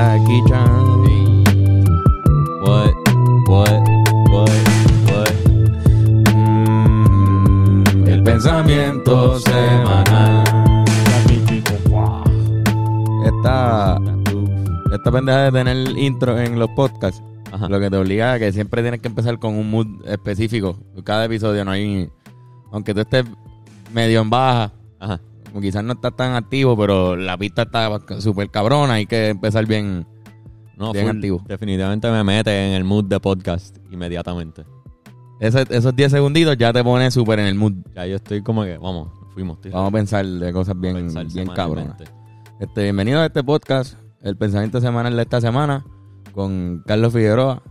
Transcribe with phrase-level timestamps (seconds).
[0.00, 1.44] Jackie Chan.
[2.64, 2.94] What?
[3.48, 3.84] What?
[4.32, 4.48] What?
[5.12, 5.34] What?
[6.32, 10.44] Mm, el pensamiento semanal.
[13.26, 13.98] Esta,
[14.90, 17.22] esta pendeja de tener intro en los podcasts,
[17.52, 17.68] Ajá.
[17.68, 20.78] lo que te obliga a que siempre tienes que empezar con un mood específico.
[21.04, 22.08] Cada episodio no hay.
[22.72, 23.26] Aunque tú estés
[23.92, 25.20] medio en baja, Ajá.
[25.60, 27.88] Quizás no estás tan activo, pero la pista está
[28.20, 30.06] súper cabrona, hay que empezar bien.
[30.76, 31.44] No, Bien full, activo.
[31.46, 34.64] Definitivamente me mete en el mood de podcast inmediatamente.
[35.40, 37.72] Ese- esos 10 segunditos ya te pone súper en el mood.
[37.94, 39.56] Ya yo estoy como que, vamos, fuimos.
[39.56, 41.96] estoy Vamos a pensar de cosas bien, bien cabronas.
[42.60, 45.84] Este, bienvenido a este podcast, el pensamiento semanal de esta semana,
[46.32, 47.62] con Carlos Figueroa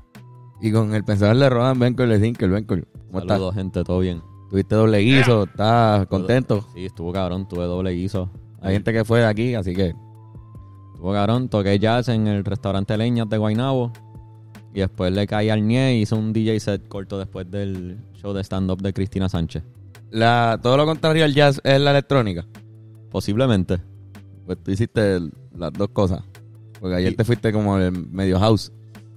[0.62, 2.50] y con el pensador de Rodan Benkel de Zinkel.
[2.52, 3.36] Benkel, ¿cómo estás?
[3.38, 4.22] Saludos, gente, todo bien.
[4.50, 6.66] Tuviste doble guiso, estás contento.
[6.74, 8.30] Sí, estuvo cabrón, tuve doble guiso.
[8.62, 9.94] Hay gente que fue de aquí, así que
[10.94, 13.94] Estuvo cabrón, toqué jazz en el restaurante Leñas de Guaynabo.
[14.74, 18.34] Y después le caí al NIE y hizo un DJ set corto después del show
[18.34, 19.64] de stand-up de Cristina Sánchez.
[20.12, 22.46] la, todo lo contrario al jazz es la electrónica.
[23.12, 23.78] Posiblemente.
[24.46, 26.22] Pues tú hiciste el- las dos cosas.
[26.80, 27.18] Porque ayer Sí.
[27.18, 28.72] te fuiste como el medio house.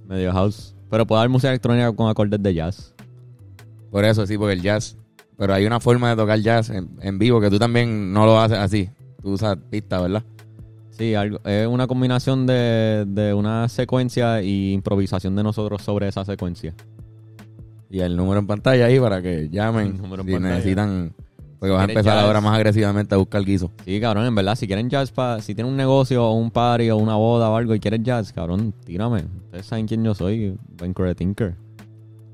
[0.07, 0.75] Medio house.
[0.89, 2.93] Pero puedo dar música electrónica con acordes de jazz.
[3.91, 4.97] Por eso sí, porque el jazz.
[5.37, 8.39] Pero hay una forma de tocar jazz en, en vivo que tú también no lo
[8.39, 8.89] haces así.
[9.21, 10.23] Tú usas pista, ¿verdad?
[10.91, 16.23] Sí, algo, es una combinación de, de una secuencia y improvisación de nosotros sobre esa
[16.23, 16.75] secuencia.
[17.89, 20.39] Y el número en pantalla ahí para que llamen si pantalla.
[20.39, 21.13] necesitan.
[21.59, 22.23] Porque vas a empezar jazz.
[22.23, 23.71] ahora más agresivamente a buscar guiso.
[23.85, 26.89] Sí, cabrón, en verdad, si quieren jazz, pa, si tienen un negocio o un party
[26.89, 29.25] o una boda o algo y quieren jazz, cabrón, tírame.
[29.45, 31.55] Ustedes saben quién yo soy, Ben Thinker.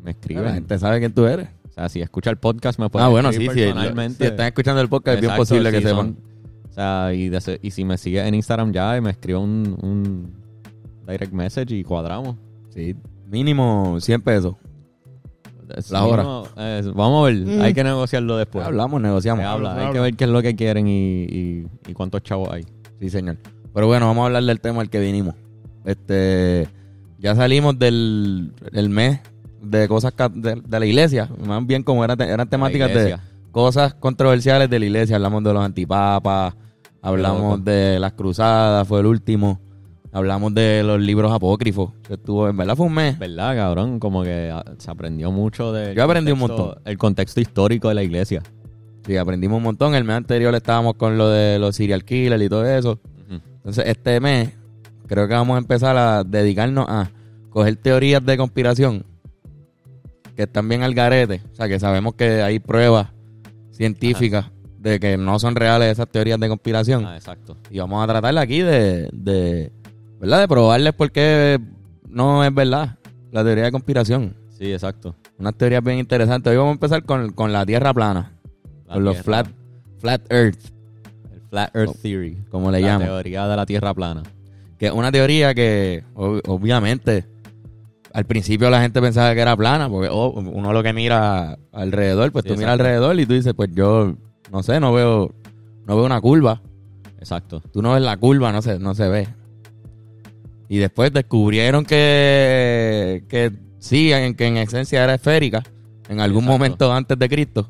[0.03, 0.45] Me escriben.
[0.45, 1.50] La gente sabe quién tú eres.
[1.80, 3.47] Sea, si escucha el podcast me pueden ah, bueno, sí, sí.
[3.47, 4.17] personalmente.
[4.25, 5.97] Si están escuchando el podcast, es bien posible que si sepan.
[5.97, 6.17] son-
[6.69, 9.39] O sea, y, de se- y si me sigue en Instagram ya y me escribe
[9.39, 10.33] un, un
[11.07, 12.35] direct message y cuadramos.
[12.69, 12.95] Sí,
[13.27, 14.55] mínimo 100 pesos.
[15.75, 16.23] Es La hora.
[16.23, 17.62] mínimo, eh, vamos a ver, Mm.
[17.62, 18.66] hay que negociarlo después.
[18.66, 19.46] Hablamos, negociamos.
[19.46, 22.63] Habla, hay que ver qué es lo que quieren y, y, y cuántos chavos hay.
[23.00, 23.38] Sí, señor.
[23.73, 25.35] Pero bueno, vamos a hablar del tema al que vinimos.
[25.85, 26.67] Este,
[27.19, 29.19] ya salimos del el mes
[29.62, 33.18] de cosas de, de la iglesia, más bien como eran, eran temáticas de
[33.52, 35.16] cosas controversiales de la iglesia.
[35.16, 36.53] Hablamos de los antipapas,
[37.02, 39.59] hablamos de las cruzadas, fue el último.
[40.12, 43.20] Hablamos de los libros apócrifos, que estuvo, en verdad fue un mes.
[43.20, 44.00] ¿Verdad, cabrón?
[44.00, 45.94] Como que ah, se aprendió mucho de...
[45.94, 46.76] Yo aprendí un montón.
[46.84, 48.41] El contexto histórico de la iglesia.
[49.06, 49.94] Sí, aprendimos un montón.
[49.94, 53.00] El mes anterior estábamos con lo de los serial killers y todo eso.
[53.30, 54.58] Entonces, este mes
[55.06, 57.12] creo que vamos a empezar a dedicarnos a
[57.52, 59.06] coger teorías de conspiración
[60.39, 61.41] que están bien al garete.
[61.51, 63.09] O sea, que sabemos que hay pruebas
[63.72, 64.45] científicas
[64.77, 67.05] de que no son reales esas teorías de conspiración.
[67.05, 67.57] Ah, exacto.
[67.69, 69.69] Y vamos a tratar aquí de, de,
[70.17, 70.39] ¿verdad?
[70.39, 71.59] De probarles por qué
[72.07, 72.95] no es verdad
[73.33, 74.33] la teoría de conspiración.
[74.57, 75.13] Sí, exacto.
[75.38, 76.49] Unas teorías bien interesantes.
[76.51, 78.31] Hoy vamos a empezar con, con la Tierra plana,
[78.88, 79.45] La con los flat,
[79.97, 80.72] flat Earth,
[81.33, 82.38] El Flat Earth Theory.
[82.49, 83.07] como le la llaman.
[83.07, 84.23] teoría de la tierra plana.
[84.78, 87.25] Que es una teoría que, ob- obviamente,
[88.14, 92.31] al principio la gente pensaba que era plana, porque oh, uno lo que mira alrededor,
[92.31, 94.16] pues Sí, tú miras alrededor y tú dices, pues yo,
[94.52, 95.34] no sé, no veo,
[95.86, 96.62] no veo una curva.
[97.20, 97.62] Exacto.
[97.72, 99.28] Tú no ves la curva, no se, no se ve.
[100.70, 105.64] Y después descubrieron que, que sí, en, que en esencia era esférica,
[106.08, 106.59] en algún Exacto.
[106.59, 107.70] momento antes de Cristo.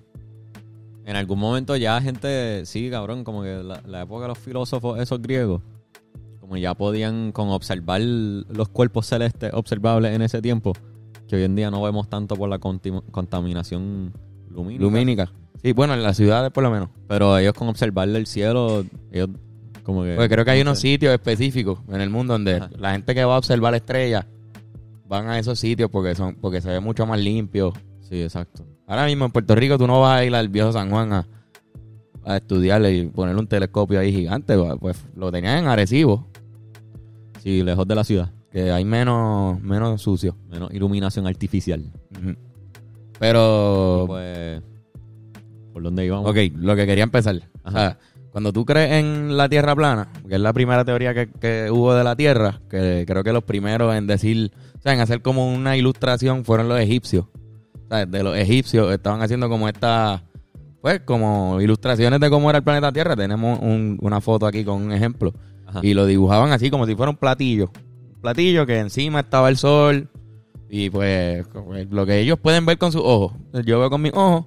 [1.05, 4.99] En algún momento ya gente, sí, cabrón, como que la, la época de los filósofos
[4.99, 5.61] esos griegos,
[6.49, 10.73] como ya podían con observar los cuerpos celestes observables en ese tiempo,
[11.27, 14.13] que hoy en día no vemos tanto por la contaminación
[14.49, 14.83] lumínica.
[14.83, 15.31] Lumínica.
[15.61, 16.89] Sí, bueno, en las ciudades por lo menos.
[17.07, 19.29] Pero ellos con observar el cielo, ellos
[19.83, 20.15] como que...
[20.15, 22.71] Porque creo que hay no unos sitios específicos en el mundo donde Ajá.
[22.79, 24.25] la gente que va a observar estrellas
[25.07, 27.73] van a esos sitios porque son porque se ve mucho más limpio.
[28.01, 28.65] Sí, exacto.
[28.87, 31.27] Ahora mismo en Puerto Rico tú no vas a ir al viejo San Juan a,
[32.25, 34.55] a estudiarle y ponerle un telescopio ahí gigante.
[34.79, 36.27] Pues lo tenían en Arecibo,
[37.43, 38.31] Sí, lejos de la ciudad.
[38.51, 40.35] que hay menos, menos sucio.
[40.49, 41.83] Menos iluminación artificial.
[43.19, 44.61] Pero, Pues...
[45.73, 46.29] ¿Por dónde íbamos?
[46.29, 47.39] ok, lo que quería empezar.
[47.63, 47.97] O sea,
[48.31, 51.93] cuando tú crees en la Tierra plana, que es la primera teoría que, que hubo
[51.93, 55.53] de la Tierra, que creo que los primeros en decir, o sea, en hacer como
[55.53, 57.25] una ilustración fueron los egipcios.
[57.25, 60.23] O sea, de los egipcios estaban haciendo como esta,
[60.81, 63.15] pues, como ilustraciones de cómo era el planeta Tierra.
[63.15, 65.33] Tenemos un- una foto aquí con un ejemplo.
[65.67, 65.79] Ajá.
[65.83, 67.71] Y lo dibujaban así como si fuera un platillo.
[68.15, 70.09] Un platillo que encima estaba el sol.
[70.69, 73.33] Y pues como lo que ellos pueden ver con sus ojos.
[73.65, 74.45] Yo veo con mis ojos.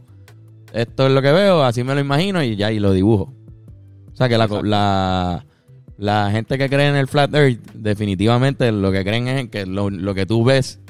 [0.73, 3.33] Esto es lo que veo, así me lo imagino y ya, y lo dibujo.
[4.13, 5.45] O sea que la, la,
[5.99, 9.91] la gente que cree en el Flat Earth, definitivamente lo que creen es que lo,
[9.91, 10.81] lo que tú ves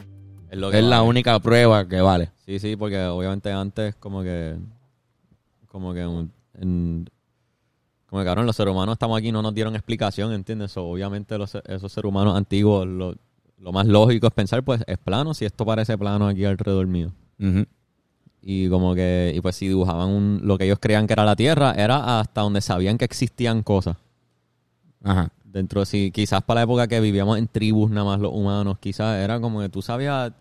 [0.51, 2.31] Es, lo que es la única prueba que vale.
[2.47, 4.55] Sí, sí, porque obviamente antes como que...
[5.73, 6.07] Como que...
[6.07, 7.09] un- en-
[8.07, 10.73] como que, cabrón, los seres humanos estamos aquí y no nos dieron explicación, ¿entiendes?
[10.73, 13.15] So, obviamente los, esos seres humanos antiguos, lo,
[13.57, 17.11] lo más lógico es pensar, pues, es plano, si esto parece plano aquí alrededor mío.
[18.43, 21.37] Y como que, y pues si dibujaban un- lo que ellos creían que era la
[21.37, 23.97] Tierra, era hasta donde sabían que existían cosas.
[25.03, 25.31] Ajá.
[25.45, 28.79] Dentro de sí, quizás para la época que vivíamos en tribus nada más los humanos,
[28.79, 30.33] quizás era como que tú sabías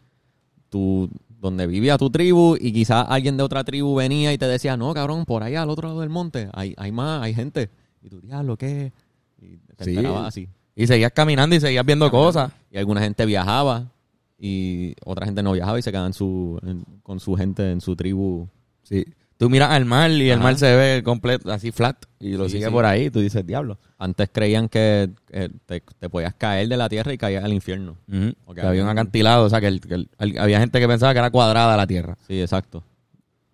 [0.70, 1.10] tu,
[1.42, 4.94] donde vivía tu tribu y quizás alguien de otra tribu venía y te decía, no,
[4.94, 7.70] cabrón, por ahí al otro lado del monte hay, hay más, hay gente.
[8.04, 8.94] Y tú, diablo, ¿qué?
[9.42, 9.98] Y te Sí.
[9.98, 10.48] así.
[10.76, 12.52] Y seguías caminando y seguías viendo cosas.
[12.70, 13.92] Y alguna gente viajaba
[14.40, 17.96] y otra gente no viajaba y se quedaban su, en- con su gente en su
[17.96, 18.48] tribu.
[18.84, 19.04] Sí.
[19.42, 20.44] Tú miras al mar y el Ajá.
[20.44, 22.72] mar se ve completo, así flat, y lo Sí, sigue sí.
[22.72, 23.10] por ahí.
[23.10, 23.80] Tú dices, diablo.
[23.98, 27.98] Antes creían que eh, te, te podías caer de la tierra y caías al infierno.
[28.46, 30.88] Ok, Que había un acantilado, o sea, que, el- que el- al- había gente que
[30.88, 32.16] pensaba que era cuadrada la tierra.
[32.28, 32.84] Sí, exacto.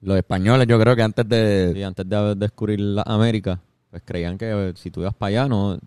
[0.01, 1.71] Los españoles, yo creo que antes de...
[1.73, 5.47] Y antes de descubrir la América, pues creían que eh, si tú ibas para allá,
[5.47, 5.79] no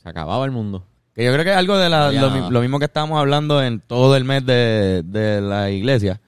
[0.00, 0.84] se acababa el mundo.
[1.16, 4.14] Que yo creo que es algo de la- lo mismo que estábamos hablando en todo
[4.16, 6.20] el mes de, de la iglesia.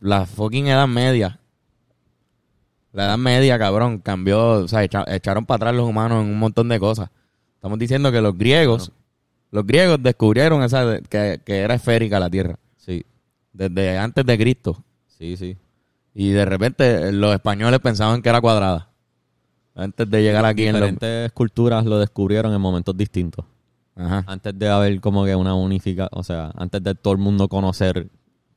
[0.00, 1.38] La fucking edad media.
[2.96, 6.38] La edad media, cabrón, cambió, o sea, echa- echaron para atrás los humanos en un
[6.38, 7.10] montón de cosas.
[7.54, 8.90] Estamos diciendo que los griegos,
[9.50, 13.04] los griegos descubrieron esa que, que era esférica la tierra, Sí,
[13.52, 14.82] desde antes de Cristo.
[15.06, 15.56] sí, sí.
[16.14, 18.88] Y de repente los españoles pensaban que era cuadrada.
[19.74, 20.90] Antes de llegar aquí en los...
[20.90, 23.44] Diferentes culturas lo descubrieron en momentos distintos.
[23.94, 27.48] Ajá, Antes de haber como que una unificación, o sea, antes de todo el mundo
[27.48, 28.08] conocer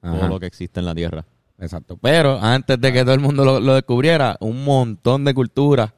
[0.02, 1.26] todo lo que existe en la Tierra.
[1.60, 1.98] Exacto.
[2.02, 5.92] Pero antes de que todo el mundo lo, lo descubriera, un montón de culturas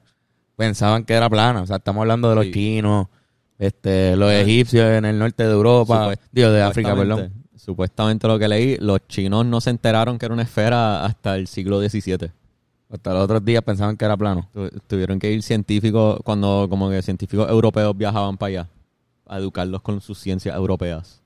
[0.55, 1.61] pensaban que era plana.
[1.61, 2.51] O sea, estamos hablando de los Sí.
[2.51, 3.07] chinos,
[3.59, 7.33] este, los egipcios en el norte de Europa, Supuest- digo, de África, perdón.
[7.55, 11.45] Supuestamente lo que leí, los chinos no se enteraron que era una esfera hasta el
[11.47, 12.31] siglo XVII.
[12.91, 14.49] Hasta los otros días pensaban que era plano.
[14.51, 18.67] Tu- Tuvieron que ir científicos, cuando como que científicos europeos viajaban para allá,
[19.27, 21.21] a educarlos con sus ciencias europeas.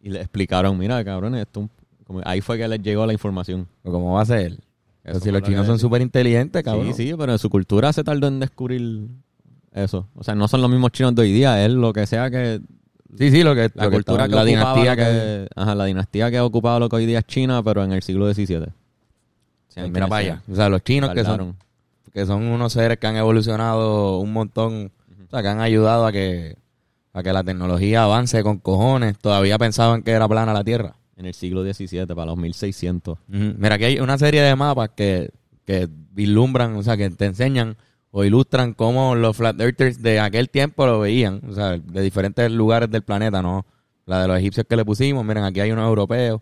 [0.00, 1.70] Y les explicaron, mira, cabrón, esto un-
[2.06, 3.66] como- ahí fue que les llegó la información.
[3.82, 4.58] ¿Cómo va a ser?
[5.04, 6.94] Eso si los lo chinos que- son súper inteligentes, cabrón.
[6.94, 9.08] Sí, sí, pero en su cultura se tardó en descubrir
[9.72, 10.08] eso.
[10.14, 12.60] O sea, no son los mismos chinos de hoy día, es lo que sea que
[13.18, 15.02] Sí, sí, lo que, la lo que cultura estaba- que la dinastía que...
[15.04, 18.02] que, ajá, la dinastía que ocupaba lo que hoy día es China, pero en el
[18.02, 18.56] siglo XVII.
[18.56, 18.66] O
[19.68, 20.42] sea, mira para que allá.
[20.50, 21.56] O sea, los chinos que son,
[22.12, 24.90] que son unos seres que han evolucionado un montón,
[25.26, 26.56] o sea, que han ayudado a que,
[27.12, 29.16] a que la tecnología avance con cojones.
[29.18, 30.96] Todavía pensaban que era plana la Tierra.
[31.16, 33.18] En el siglo XVII, para los 1600.
[33.28, 33.54] Ujú.
[33.56, 35.30] Mira, aquí hay una serie de mapas que,
[35.64, 37.76] que vislumbran, o sea, que te enseñan
[38.10, 42.50] o ilustran cómo los flat earthers de aquel tiempo lo veían, o sea, de diferentes
[42.50, 43.66] lugares del planeta, ¿no?
[44.06, 46.40] La de los egipcios que le pusimos, miren, aquí hay unos europeos,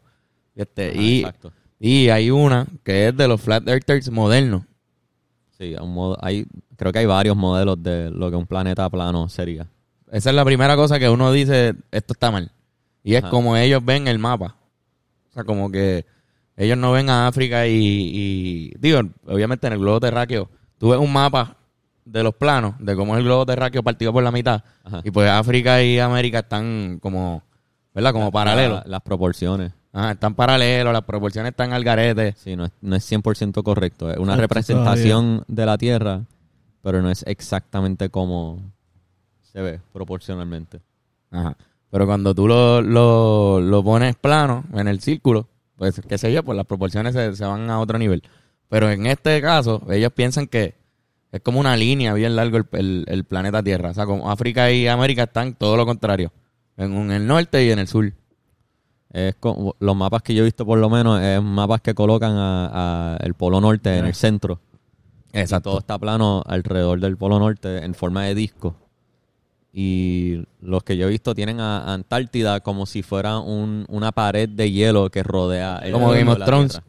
[0.55, 1.53] este, Ajá, y, exacto.
[1.81, 4.65] y hay una que es de los flat earthers modernos.
[5.57, 5.75] Sí,
[6.21, 6.47] hay,
[6.77, 9.67] creo que hay varios modelos de lo que un planeta plano sería.
[10.11, 12.51] Esa es la primera cosa que uno dice, esto está mal.
[13.03, 13.31] Y es Ajá.
[13.31, 14.57] como ellos ven el mapa.
[15.33, 16.05] O sea, como que
[16.57, 21.01] ellos no ven a África y, y- digo, obviamente en el globo terráqueo, tú ves
[21.01, 21.57] un mapa
[22.05, 25.01] de los planos, de cómo es el globo terráqueo partido por la mitad, Ajá.
[25.05, 27.43] y pues África y América están como,
[27.95, 28.13] ¿verdad?
[28.13, 28.83] Como paralelos.
[28.85, 29.73] La- las proporciones.
[29.95, 32.35] Ajá, están paralelos, las proporciones están al garete.
[32.37, 34.11] Sí, no es, no es 100% correcto.
[34.11, 36.23] Es una representación de la Tierra,
[36.83, 38.61] pero no es exactamente como
[39.43, 40.81] se ve proporcionalmente.
[41.31, 41.57] Ajá.
[41.93, 45.47] Pero cuando tú lo, lo, lo pones plano en el círculo,
[45.77, 48.23] pues qué sé yo, pues las proporciones se, se van a otro nivel.
[48.69, 50.75] Pero en este caso, ellos piensan que
[51.31, 53.91] es como una línea bien largo el, el- el planeta Tierra.
[53.91, 56.33] O sea, como África y América están todo lo contrario.
[56.79, 58.11] En, el norte y en el sur.
[59.13, 62.33] Es co- los mapas que yo he visto por lo menos es mapas que colocan
[62.35, 64.61] a, a el polo norte en el centro.
[65.35, 68.77] Y todo está plano alrededor del polo norte en forma de disco.
[69.73, 74.49] Y los que yo he visto tienen a Antártida como si fuera un- una pared
[74.49, 76.81] de hielo que rodea el Como Game of Thrones.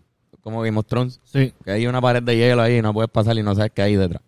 [0.41, 1.21] Como Game of Thrones.
[1.23, 1.53] Sí.
[1.63, 3.81] Que hay una pared de hielo ahí y no puedes pasar y no sabes qué
[3.83, 4.21] hay detrás.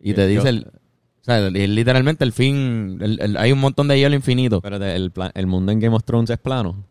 [0.00, 0.66] Y te Yo- dice el...
[0.68, 2.98] O sea, literalmente el fin...
[3.00, 4.56] el- el- hay un montón de hielo infinito.
[4.56, 6.84] Espérate, el, el mundo en Game of Thrones es plano.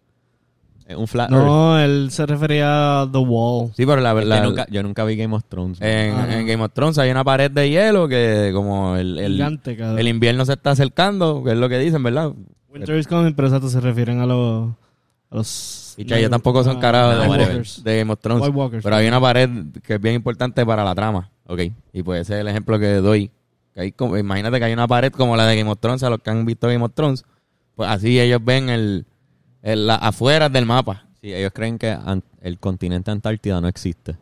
[0.88, 1.44] Es un flat earth.
[1.44, 3.72] No, él se refería a The Wall.
[3.76, 5.82] Sí, pero la, la- nunca- yo nunca vi Game of Thrones.
[5.82, 6.34] en, Ah, no.
[6.34, 9.98] en Game of Thrones hay una pared de hielo que como el, el, Gigante, cabrón.
[10.00, 12.32] el invierno se está acercando, que es lo que dicen, ¿verdad?
[12.72, 14.70] Winter is coming, pero exacto, se refieren a los...
[15.32, 17.56] A los Y ellos tampoco son ah, carajos no, de, White whatever.
[17.56, 17.84] Walkers.
[17.84, 18.44] de Game of Thrones.
[18.44, 18.84] White Walkers.
[18.84, 19.50] Pero hay una pared
[19.82, 21.32] que es bien importante para la trama.
[21.48, 21.62] Ok.
[21.94, 23.32] Y pues ese es el ejemplo que doy.
[23.74, 26.10] Que hay como- imagínate que hay una pared como la de Game of Thrones, a
[26.12, 27.26] los que han visto Game of Thrones.
[27.76, 29.06] Pues así ellos ven el,
[29.66, 31.06] el- la, afuera del mapa.
[31.22, 31.98] Sí, ellos creen que
[32.42, 34.16] el continente Antártida no existe.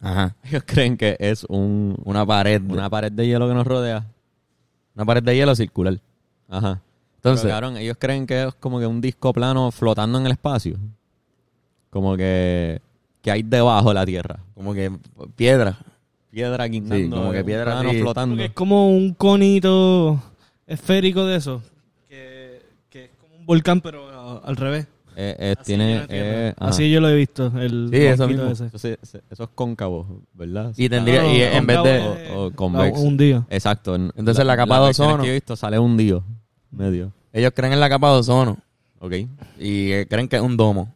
[0.00, 0.36] Ajá.
[0.44, 2.62] Ellos creen que es un, Una pared.
[2.68, 4.06] una pared de hielo que nos rodea.
[4.94, 5.98] una pared de hielo circular.
[6.48, 6.80] Ajá.
[7.16, 10.32] Entonces, Pero, cabrón, ellos creen que es como que un disco plano flotando en el
[10.32, 10.76] espacio.
[11.90, 12.80] Como que,
[13.22, 14.38] que hay debajo de la Tierra.
[14.54, 14.92] como que
[15.34, 15.76] piedra.
[16.30, 17.16] Piedra guindando.
[17.16, 18.00] como que piedra plano así.
[18.00, 18.34] flotando.
[18.36, 20.22] Porque es como un conito
[20.66, 21.62] esférico de eso.
[22.08, 24.08] Que, que es como un volcán, pero
[24.44, 24.86] al revés.
[25.20, 26.54] Eh, eh, Así tiene, eh.
[26.58, 27.52] Así yo lo he visto.
[27.58, 28.66] El Sí, eso barquito mismo.
[28.66, 28.98] ese.
[29.02, 30.72] Eso, es cóncavo, ¿verdad?
[30.76, 31.98] Y tendría, Claro, y en vez de,
[32.34, 33.02] o- o convexo.
[33.02, 33.44] Un día.
[33.50, 33.96] Exacto.
[33.96, 36.22] en- Entonces la capa de ozono- que yo he visto sale hundido.
[36.70, 37.12] Medio.
[37.32, 38.58] ellos creen en la capa de ozono
[39.00, 39.12] Ok.
[39.58, 40.94] y eh, creen que es un domo.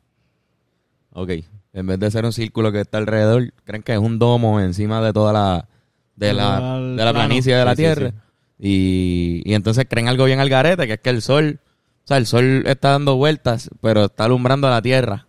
[1.14, 1.30] Ok.
[1.72, 5.00] En vez de ser un círculo que está alrededor, creen que es un domo encima
[5.02, 5.68] de toda la
[6.14, 8.10] de la, de la planicie de la Sí, sí, Tierra.
[8.10, 8.16] sí.
[8.60, 11.58] Y, y entonces creen algo bien al garete, que es que el sol,
[12.04, 15.26] o sea, el sol está dando vueltas, pero está alumbrando a la Tierra.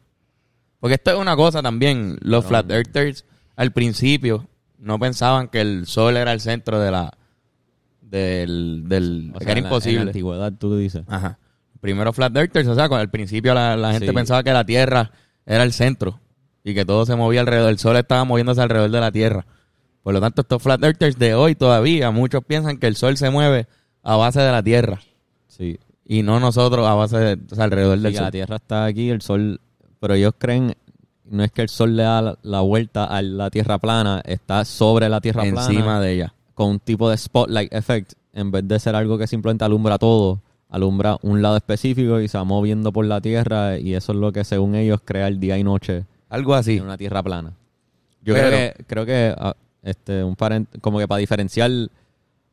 [0.79, 3.25] Porque esto es una cosa también, los flat earthers
[3.55, 4.47] al principio
[4.79, 7.13] no pensaban que el sol era el centro de la
[8.01, 9.99] del, del O que sea, era en la- imposible.
[9.99, 11.03] En la antigüedad, tú dices.
[11.07, 11.39] Ajá.
[11.81, 14.13] Primero flat earthers, o sea, con- al principio la, la gente Sí.
[14.13, 15.11] pensaba que la Tierra
[15.45, 16.19] era el centro
[16.63, 19.45] y que todo se movía alrededor, el Sol estaba moviéndose alrededor de la Tierra.
[20.01, 23.29] Por lo tanto, estos flat earthers de hoy todavía, muchos piensan que el Sol se
[23.29, 23.67] mueve
[24.01, 24.99] a base de la Tierra
[25.47, 25.79] Sí.
[26.05, 28.25] Y no nosotros a base de, o sea, alrededor del Sí, Sol.
[28.25, 29.59] la Tierra está aquí, el Sol...
[29.99, 30.75] Pero ellos creen...
[31.25, 34.65] No es que el Sol le da la, la vuelta a la Tierra plana, está
[34.65, 35.61] sobre la Tierra plana.
[35.65, 36.33] encima de ella.
[36.53, 40.41] con un tipo de spotlight effect, en vez de ser algo que simplemente alumbra todo,
[40.69, 44.31] alumbra un lado específico y se va moviendo por la Tierra y eso es lo
[44.33, 46.77] que según ellos crea el día y noche Algo así.
[46.77, 47.53] en una Tierra plana.
[48.21, 51.71] Yo Pero- creo que, creo que ah, este, un parent, como que para diferenciar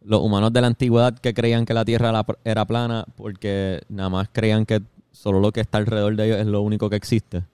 [0.03, 4.29] los humanos de la antigüedad que creían que la Tierra era, plana porque nada más
[4.33, 7.45] creían que solo lo que está alrededor de ellos es lo único que existe.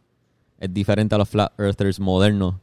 [0.58, 2.54] Es diferente a los flat earthers modernos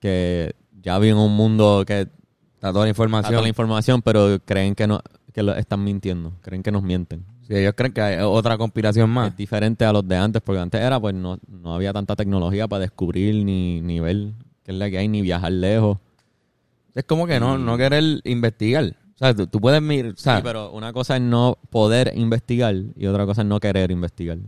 [0.00, 2.08] que ya viven en un mundo que
[2.54, 3.32] Está toda la información.
[3.32, 5.00] toda la información, pero creen que no
[5.32, 7.24] que lo están mintiendo, creen que nos mienten.
[7.42, 9.30] Sí, ellos creen que hay otra conspiración más.
[9.30, 12.68] Es diferente a los de antes, porque antes era pues no, no había tanta tecnología
[12.68, 15.98] para descubrir ni, ni ver qué es la que hay, ni viajar lejos.
[16.94, 18.94] Es como que no, no querer investigar.
[19.26, 22.74] Sea, tú, tú puedes mirar, o sea, Sí, pero una cosa es no poder investigar
[22.96, 24.38] y otra cosa es no querer investigar.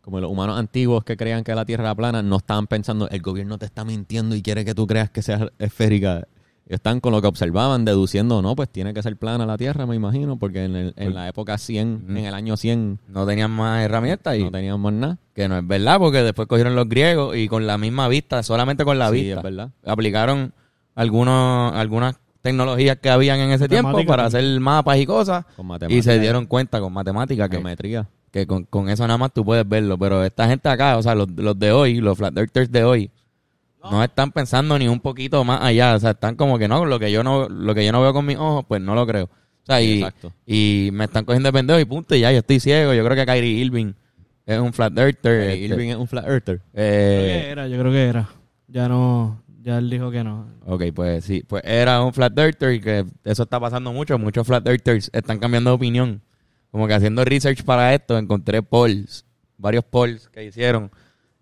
[0.00, 3.22] Como los humanos antiguos que creían que la Tierra era plana, no estaban pensando, el
[3.22, 6.28] gobierno te está mintiendo y quiere que tú creas que sea esférica.
[6.66, 9.96] Están con lo que observaban, deduciendo, no, pues tiene que ser plana la Tierra, me
[9.96, 13.82] imagino, porque en, el- en la época 100, en el año 100, no tenían más
[13.84, 15.18] herramientas y no teníamos nada.
[15.34, 18.84] que no es verdad porque después cogieron los griegos y con la misma vista, solamente
[18.84, 19.70] con la Sí, vista, es verdad.
[19.84, 20.54] aplicaron
[20.94, 26.02] algunos, algunas tecnologías que habían en ese tiempo para hacer mapas y cosas Con y
[26.02, 28.06] se dieron cuenta con matemáticas que, Geometría.
[28.30, 31.14] que con, con eso nada más tú puedes verlo, pero esta gente acá, o sea,
[31.14, 33.10] los, los de hoy, los flat earthers de hoy,
[33.82, 34.04] no.
[34.04, 37.10] están pensando ni un poquito más allá, o sea, están como que no, lo que
[37.10, 39.24] yo no, lo que yo no veo con mis ojos, pues no lo creo.
[39.24, 42.92] O sea, y, me están cogiendo de pendejo y punto, y ya yo estoy ciego.
[42.92, 43.94] Yo creo que Kyrie Irving
[44.44, 45.40] es un flat earther.
[45.40, 46.60] Eh, este, Irving es un flat earther.
[46.72, 48.28] Creo eh, que era, yo creo que era.
[48.68, 50.46] Ya no, ya él dijo que no.
[50.66, 54.18] Ok, pues sí, pues era un flat earther y que eso está pasando mucho.
[54.18, 56.20] Muchos flat earthers están cambiando de opinión.
[56.70, 59.24] Como que haciendo research para esto, encontré polls,
[59.58, 60.90] varios polls que hicieron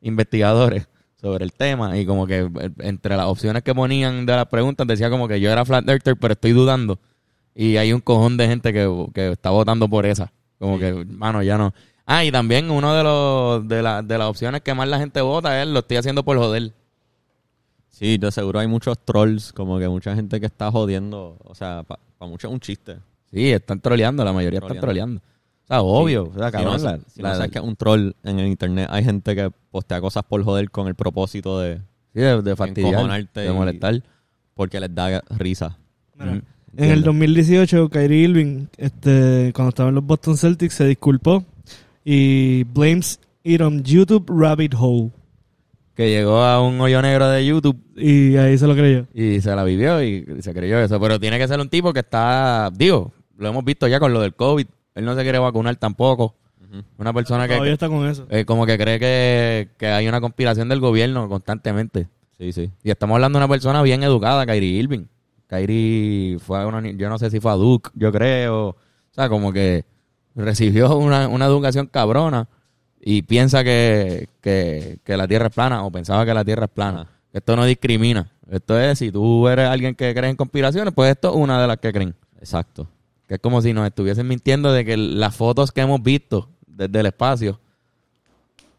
[0.00, 0.88] investigadores
[1.20, 4.86] sobre el tema y como que eh, entre las opciones que ponían de las preguntas
[4.86, 6.98] decía como que yo era flat earther pero estoy dudando
[7.54, 10.32] y hay un cojón de gente que, que está votando por esa.
[10.58, 11.74] Como que, mano, ya no.
[12.06, 15.20] Ah, y también uno de los de, la- de las opciones que más la gente
[15.20, 16.72] vota es lo estoy haciendo por joder.
[17.92, 21.36] Sí, de seguro hay muchos trolls, como que mucha gente que está jodiendo.
[21.44, 22.96] O sea, para muchos es un chiste.
[23.30, 25.20] Sí, están troleando, la mayoría están troleando.
[25.20, 26.24] O sea, obvio.
[26.24, 28.38] O sea, Si no, cabrón, sa- la- si la- sabes que es un troll en
[28.40, 31.76] el internet, hay gente que postea cosas por joder con el propósito de.
[32.12, 34.02] sí, de, de fastidiar, de y- molestar.
[34.54, 35.78] porque les da risa.
[36.18, 36.42] Mira.
[36.74, 41.44] En el 2018, Kyrie Irving, este, cuando estaba en los Boston Celtics, se disculpó
[42.04, 45.10] y blames it on YouTube Rabbit Hole.
[45.94, 49.06] Que llegó a un hoyo negro de YouTube Y ahí se lo creyó.
[49.12, 50.98] y se la vivió y se creyó eso.
[51.00, 54.20] Pero tiene que ser un tipo que está, digo, lo hemos visto ya con lo
[54.20, 54.66] del COVID.
[54.94, 56.34] Él no se quiere vacunar tampoco.
[56.96, 58.26] Una persona que, Todavía está con eso.
[58.30, 62.08] eh, como que cree que, que hay una conspiración del gobierno constantemente.
[62.38, 62.70] Sí, sí.
[62.82, 65.04] Y estamos hablando de una persona bien educada, Kyrie Irving.
[65.48, 68.68] Kyrie fue a una, yo no sé si fue a Duke, yo creo.
[68.68, 68.76] O
[69.10, 69.84] sea, como que
[70.34, 72.48] recibió una, una educación cabrona
[73.04, 76.70] y piensa que, que, que la Tierra es plana o pensaba que la Tierra es
[76.70, 77.08] plana.
[77.32, 78.30] Esto no discrimina.
[78.50, 81.66] Esto es, si tú eres alguien que cree en conspiraciones, pues esto es una de
[81.66, 82.14] las que creen.
[82.38, 82.86] Exacto.
[83.26, 87.00] Que es como si nos estuviesen mintiendo de que las fotos que hemos visto desde
[87.00, 87.58] el espacio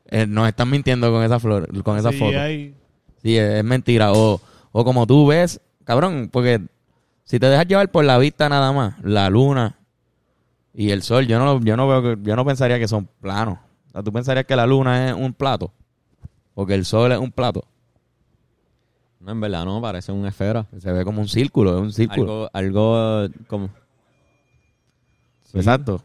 [0.09, 2.39] eh, nos están mintiendo con esa flor, con esa Sí, foto.
[2.39, 2.73] hay-
[3.21, 4.11] Sí, es, es mentira.
[4.13, 4.39] O,
[4.71, 6.61] o como tú ves, cabrón, porque
[7.23, 9.77] si te dejas llevar por la vista nada más, la luna
[10.73, 13.07] y el sol, yo no, lo- yo no veo que, yo no pensaría que son
[13.21, 13.57] planos.
[13.93, 15.71] Sea, tú pensarías que la luna es un plato.
[16.55, 17.63] O que el sol es un plato.
[19.21, 20.65] No, en verdad no, parece una esfera.
[20.79, 22.49] Se ve como un círculo, es un círculo.
[22.53, 23.69] Algo, algo como,
[25.53, 26.03] Exacto.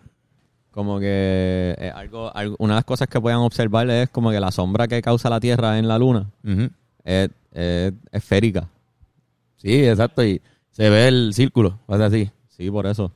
[0.71, 4.41] como que eh, algo, algo- una de las cosas que puedan observar es como que
[4.41, 6.31] la sombra que causa la Tierra en la Luna
[7.05, 8.69] es, es esférica.
[9.57, 10.25] Sí, exacto.
[10.25, 10.41] Y
[10.71, 12.31] se ve el círculo, sea, así.
[12.49, 13.13] Sí, por eso.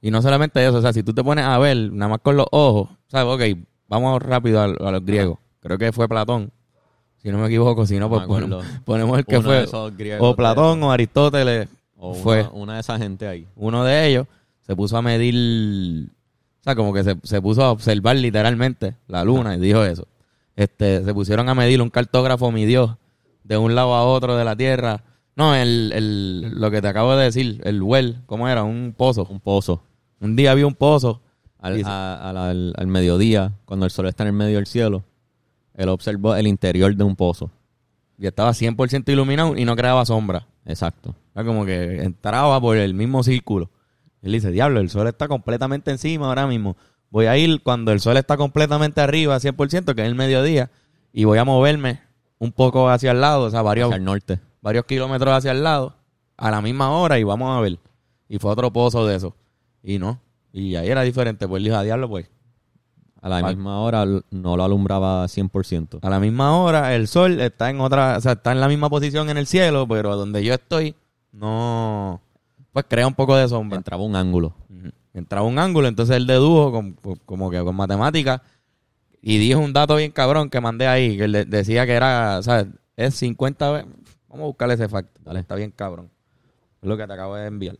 [0.00, 2.36] Y no solamente eso, o sea, si tú te pones a ver, nada más con
[2.36, 3.52] los ojos, ¿sabes?
[3.54, 5.38] Ok, vamos rápido a, a los griegos.
[5.60, 6.52] Creo que fue Platón,
[7.16, 9.66] si no me equivoco, si no, pues ponemos, ponemos el que Uno fue.
[10.20, 13.46] O de- Platón o Aristóteles O fue una, una de esa gente ahí.
[13.56, 14.26] uno de ellos,
[14.62, 16.10] se puso a medir,
[16.60, 20.06] o sea, como que se, se puso a observar literalmente la luna y dijo eso.
[20.54, 22.98] Este, se pusieron a medir, un cartógrafo midió
[23.44, 25.02] de un lado a otro de la Tierra.
[25.36, 28.64] No, el, el, lo que te acabo de decir, el well, ¿cómo era?
[28.64, 29.26] Un pozo.
[29.30, 29.82] Un pozo.
[30.20, 31.20] Un día había un pozo.
[31.60, 35.02] Al, a- al- al- al mediodía, cuando el sol está en el medio del cielo,
[35.74, 37.50] él observó el interior de un pozo.
[38.20, 40.46] y estaba 100% iluminado y no creaba sombra.
[40.66, 41.14] Exacto.
[41.36, 43.70] Era como que entraba por el mismo círculo.
[44.22, 46.76] Él dice, diablo, el sol está completamente encima ahora mismo.
[47.10, 50.68] Voy a ir cuando el sol está completamente arriba, 100%, que es el mediodía,
[51.12, 52.00] y voy a moverme
[52.40, 54.40] un poco hacia el lado, o sea, varios, Hacia el norte.
[54.62, 55.94] varios kilómetros hacia el lado,
[56.36, 57.78] a la misma hora, y vamos a ver.
[58.28, 59.36] Y fue otro pozo de eso.
[59.82, 60.20] Y no.
[60.52, 61.46] Y ahí era diferente.
[61.48, 62.28] Pues dijo, a diablo, pues.
[63.20, 65.98] A la misma hora no lo alumbraba 100%.
[66.02, 68.88] A la misma hora, el sol está en otra, o sea, está en la misma
[68.88, 70.94] posición en el cielo, pero donde yo estoy,
[71.32, 72.20] no,
[72.72, 73.76] pues crea un poco de sombra.
[73.78, 74.54] Entraba un ángulo.
[75.14, 78.40] Entraba un ángulo, entonces él dedujo con- como que con matemáticas
[79.20, 82.38] y dijo un dato bien cabrón que mandé ahí, que él de- decía que era,
[82.38, 83.88] o sea, es 50 veces,
[84.28, 86.08] vamos a buscarle ese facto, dale, está bien cabrón.
[86.80, 87.76] Es lo que te acabo de enviar.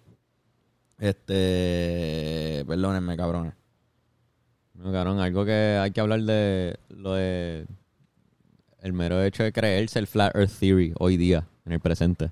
[0.98, 3.54] Este, perdónenme, cabrones.
[4.74, 7.66] No, cabrón, algo que hay que hablar de lo de
[8.80, 12.30] el mero hecho de creerse el Flat Earth Theory hoy día, en el presente.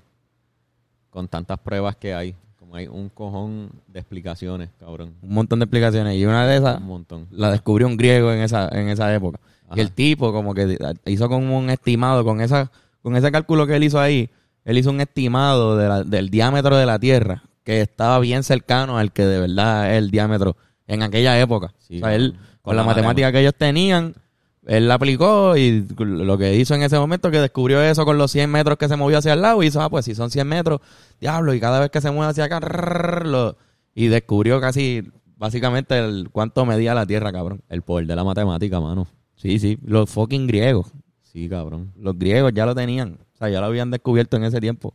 [1.09, 2.35] Con tantas pruebas que hay.
[2.57, 5.13] Como hay un cojón de explicaciones, cabrón.
[5.21, 7.27] Un montón de explicaciones y una de esas Un montón.
[7.31, 9.39] la descubrió un griego en esa, en esa época.
[9.67, 9.75] Ajá.
[9.77, 13.75] Y el tipo como que hizo como un estimado con esa, con ese cálculo que
[13.75, 14.29] él hizo ahí,
[14.63, 18.97] él hizo un estimado de la- del diámetro de la Tierra que estaba bien cercano
[18.97, 20.55] al que de verdad es el diámetro
[20.87, 21.73] en aquella época.
[21.79, 24.15] Sí, o sea, él, con- la, la matemática que ellos tenían,
[24.65, 28.31] él la aplicó y lo que hizo en ese momento que descubrió eso con los
[28.31, 30.47] 100 metros que se movió hacia el lado y hizo, ah, pues si son 100
[30.47, 30.79] metros,
[31.19, 32.61] diablo, y cada vez que se mueve hacia acá,
[33.25, 33.57] lo-
[33.93, 35.03] y descubrió casi,
[35.35, 37.63] básicamente, el, cuánto medía la Tierra, cabrón.
[37.67, 39.07] El poder de la matemática, mano.
[39.35, 40.87] Sí, sí, los fucking griegos.
[41.21, 41.91] Sí, cabrón.
[41.99, 43.17] Los griegos ya lo tenían.
[43.33, 44.93] O sea, ya lo habían descubierto en ese tiempo.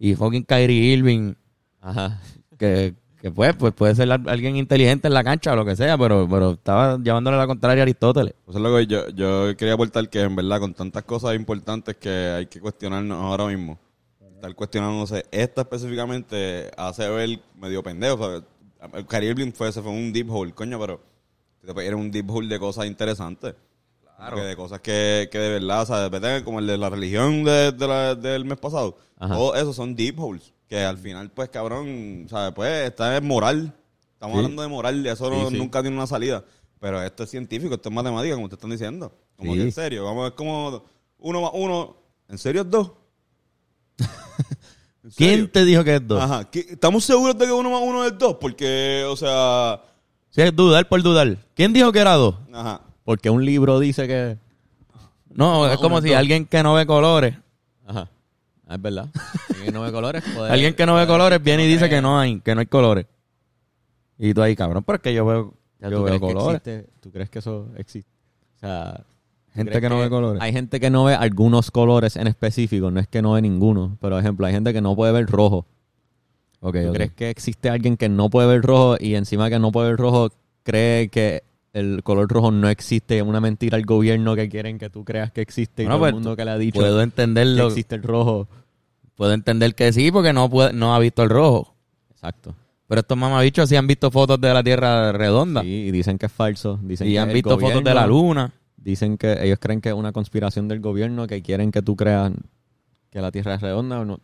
[0.00, 1.34] Y fucking Kyrie Irving,
[1.82, 2.20] Ajá.
[2.58, 5.76] que, que pues, pues puede ser al- alguien inteligente en la cancha o lo que
[5.76, 8.34] sea, pero, pero estaba llevándole la contraria a Aristóteles.
[8.48, 12.08] Es lo que yo, yo quería aportar que en verdad con tantas cosas importantes que
[12.08, 13.78] hay que cuestionarnos ahora mismo.
[14.34, 18.14] Estar cuestionándose esta específicamente hace ver medio pendejo.
[18.16, 21.00] O sea, el Irving fue, se fue un deep hole, coño, pero
[21.80, 23.54] era un deep hole de cosas interesantes.
[24.16, 24.44] Claro.
[24.44, 27.88] de cosas que, que de verdad, o sea, como el de la religión de, de
[27.88, 28.96] la- del mes pasado.
[29.18, 29.34] Ajá.
[29.34, 30.52] Todo eso son deep holes.
[30.72, 33.74] Que al final, pues, cabrón, o sea, pues, está en moral.
[34.14, 34.38] Estamos Sí.
[34.38, 35.58] hablando de moral y eso no- Sí, sí.
[35.58, 36.42] nunca tiene una salida.
[36.80, 39.12] Pero esto es científico, esto es matemática, como te están diciendo.
[39.36, 39.58] Como Sí.
[39.58, 40.82] que en serio, vamos a ver como
[41.18, 41.94] uno más uno,
[42.26, 42.90] ¿en serio es dos?
[45.04, 45.50] ¿En ¿Quién serio?
[45.50, 46.22] te dijo que es dos?
[46.22, 48.36] Ajá, ¿qué- ¿estamos seguros de que uno más uno es dos?
[48.40, 49.78] Porque, o sea,
[50.30, 51.36] Si es dudar por dudar.
[51.54, 52.34] ¿Quién dijo que era dos?
[52.50, 52.80] ajá.
[53.04, 54.38] Porque un libro dice que...
[55.28, 57.36] No, es como es si alguien que no ve colores,
[57.84, 58.08] Ajá.
[58.72, 59.08] Ah, Es verdad.
[59.54, 60.24] Alguien no ve colores.
[60.34, 62.66] puede- alguien que no ve colores viene y dice que no hay, que no hay
[62.66, 63.06] colores.
[64.18, 66.60] Y tú ahí, cabrón, pero es que yo veo, yo ¿tú, veo que colores.
[66.64, 68.10] existe- ¿Tú crees que eso existe?
[68.56, 70.40] O sea, ¿tú Gente que no ve colores.
[70.42, 73.98] Hay gente que no ve algunos colores en específico, no es que no ve ninguno,
[74.00, 75.66] pero por ejemplo, hay gente que no puede ver rojo.
[76.60, 79.88] ¿Tú crees que existe alguien que no puede ver rojo y encima que no puede
[79.90, 80.30] ver rojo
[80.62, 83.18] cree que el color rojo no existe?
[83.18, 86.06] Es una mentira al gobierno que quieren que tú creas que existe y Bueno, todo
[86.06, 87.66] el pues, mundo que le ha dicho Puedo que entenderlo.
[87.68, 88.48] existe el rojo.
[89.14, 91.74] Puedo entender que sí, porque no puede, no ha visto el rojo.
[92.10, 92.54] Exacto.
[92.88, 95.62] Pero estos mamabichos sí han visto fotos de la Tierra redonda.
[95.62, 96.78] Sí, y dicen que es falso.
[96.82, 98.52] Dicen y que han visto fotos de la luna.
[98.76, 102.32] Dicen que ellos creen que es una conspiración del gobierno que quieren que tú creas
[103.10, 104.00] que la Tierra es redonda.
[104.00, 104.18] o No,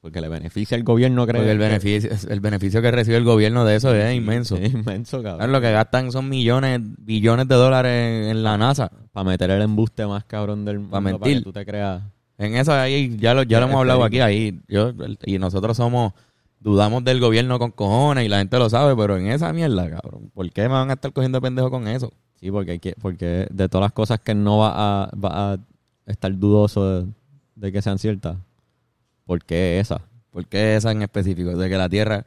[0.00, 1.40] porque le beneficia al gobierno, creo.
[1.40, 4.56] Porque el beneficio, el beneficio que recibe el gobierno de eso es inmenso.
[4.56, 5.38] Es inmenso, cabrón.
[5.38, 8.90] Claro, Lo que gastan son millones, billones de dólares en, la NASA.
[9.12, 10.90] Para meter el embuste más cabrón del mundo.
[10.90, 11.38] Pa' Para mentir.
[11.38, 12.02] que tú te creas.
[12.38, 14.92] En eso ahí ya lo, ya lo hemos hablado aquí, ahí yo
[15.24, 16.12] y nosotros somos
[16.60, 20.30] dudamos del gobierno con cojones y la gente lo sabe, pero en esa mierda, cabrón,
[20.34, 22.12] ¿por qué me van a estar cogiendo pendejo con eso?
[22.40, 25.58] Sí, porque, hay que, porque de todas las cosas que no va a, va a
[26.06, 27.06] estar dudoso de,
[27.54, 28.36] de que sean ciertas,
[29.26, 30.00] ¿por qué esa?
[30.30, 31.56] ¿Por qué esa en específico?
[31.56, 32.24] De que la Tierra,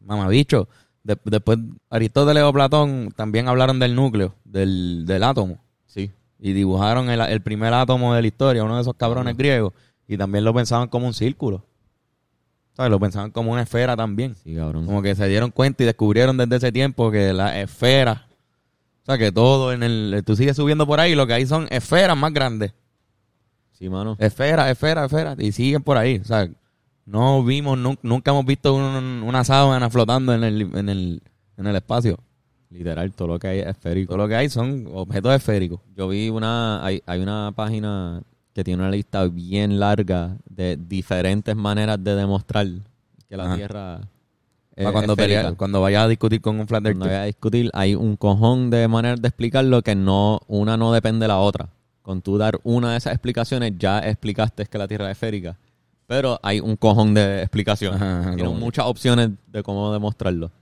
[0.00, 0.68] mamabicho,
[1.04, 1.58] de- después
[1.90, 6.10] Aristóteles o Platón también hablaron del núcleo, del, del átomo, Sí.
[6.38, 9.72] y dibujaron el, el primer átomo de la historia, uno de esos cabrones griegos,
[10.08, 11.64] y también lo pensaban como un círculo.
[12.76, 12.90] ¿Sabes?
[12.90, 14.34] Lo pensaban como una esfera también.
[14.44, 14.84] Sí, cabrón.
[14.84, 18.26] Como que se dieron cuenta y descubrieron desde ese tiempo que la esfera,
[19.02, 21.66] o sea, que todo en el, tú sigues subiendo por ahí, lo que hay son
[21.70, 22.72] esferas más grandes.
[23.78, 24.16] Sí, mano.
[24.18, 26.18] Esferas, esferas, esferas, y siguen por ahí.
[26.18, 26.48] O sea,
[27.04, 31.22] no vimos, nun- nunca hemos visto un- una sábana flotando en el, en el,
[31.56, 32.18] en el espacio.
[32.70, 34.08] Literal, todo lo que hay es esférico.
[34.14, 35.80] Todo lo que hay son objetos esféricos.
[35.94, 41.54] Yo vi una, hay, hay una página que tiene una lista bien larga de diferentes
[41.54, 42.66] maneras de demostrar
[43.28, 43.56] que la Ajá.
[43.56, 44.00] Tierra
[44.74, 47.94] es cuando, pelea- cuando vayas a discutir con un flat Cuando vaya a discutir, hay
[47.94, 51.68] un cojón de maneras de explicarlo que no, una no depende de la otra.
[52.06, 55.56] Con tú dar una de esas explicaciones, ya explicaste que la Tierra es esférica.
[56.06, 58.00] Pero hay un cojón de explicaciones.
[58.00, 60.52] Ajá, ajá, Tienen muchas opciones de cómo demostrarlo.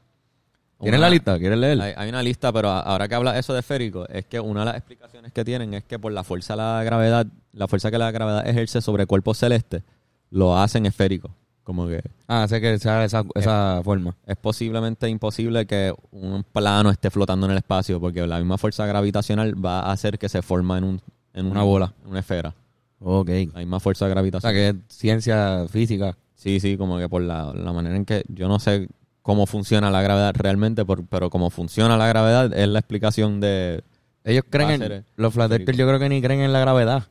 [0.80, 1.38] ¿Tienes la lista?
[1.38, 1.78] ¿Quieres leer?
[1.83, 4.66] Hay, hay una lista, pero ahora que habla eso de esférico, es que una de
[4.66, 7.98] las explicaciones que tienen es que por la fuerza de la gravedad, la fuerza que
[7.98, 9.83] la gravedad ejerce sobre cuerpos celestes,
[10.30, 11.30] lo hacen esférico.
[11.62, 14.16] Como que Ah, sé que sea esa, esa forma.
[14.26, 18.87] es posiblemente imposible que un plano esté flotando en el espacio, porque la misma fuerza
[18.87, 21.02] gravitacional va a hacer que se forma en, un,
[21.34, 21.92] en Una bola.
[22.04, 22.54] en una esfera.
[23.00, 23.28] Ok.
[23.52, 24.54] La misma fuerza O sea, gravitacional.
[24.54, 26.16] que es ciencia física.
[26.34, 28.88] Sí, sí, como que por la, la manera en que yo no sé
[29.22, 33.82] cómo funciona la gravedad realmente, por- pero como funciona la gravedad es la explicación de...
[34.24, 35.04] Ellos creen en...
[35.16, 35.78] Los flat earthers esférico.
[35.80, 37.04] yo creo que ni creen en la gravedad.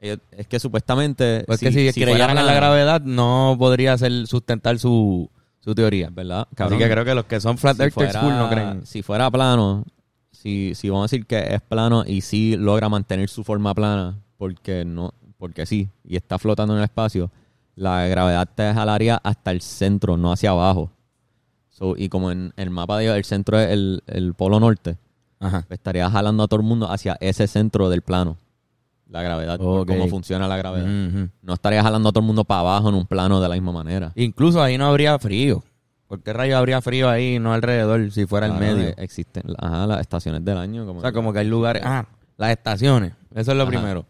[0.00, 1.44] ellos- Es que supuestamente...
[1.46, 6.10] Pues que si, fuera creyeran en la gravedad no podría ser sustentar su, su teoría.
[6.10, 6.42] ¿Verdad?
[6.46, 8.86] Así Cabrón, que creo que los que son flat si earthers fuera- full no creen.
[8.86, 9.84] Si fuera plano,
[10.46, 14.20] si, si vamos a decir que es plano y sí logra mantener su forma plana,
[14.38, 17.32] porque no, porque sí, y está flotando en el espacio,
[17.74, 20.92] la gravedad te jalaría hasta el centro, no hacia abajo.
[21.68, 24.98] So, y como en el mapa de el centro es el, el polo norte,
[25.40, 25.66] Ajá.
[25.68, 28.36] estaría jalando a todo el mundo hacia ese centro del plano.
[29.08, 30.86] La gravedad, cómo funciona la gravedad.
[31.42, 33.72] No estaría jalando a todo el mundo para abajo en un plano de la misma
[33.72, 34.12] manera.
[34.14, 35.64] Incluso ahí no habría frío.
[36.08, 38.94] ¿Por qué rayos habría frío ahí, no alrededor, si fuera el medio?
[38.96, 40.86] Existen ajá, las estaciones del año.
[40.86, 41.82] Como O sea, como que hay lugares...
[41.84, 43.12] Ah, las estaciones.
[43.34, 43.70] Eso es lo Ajá.
[43.72, 44.04] primero.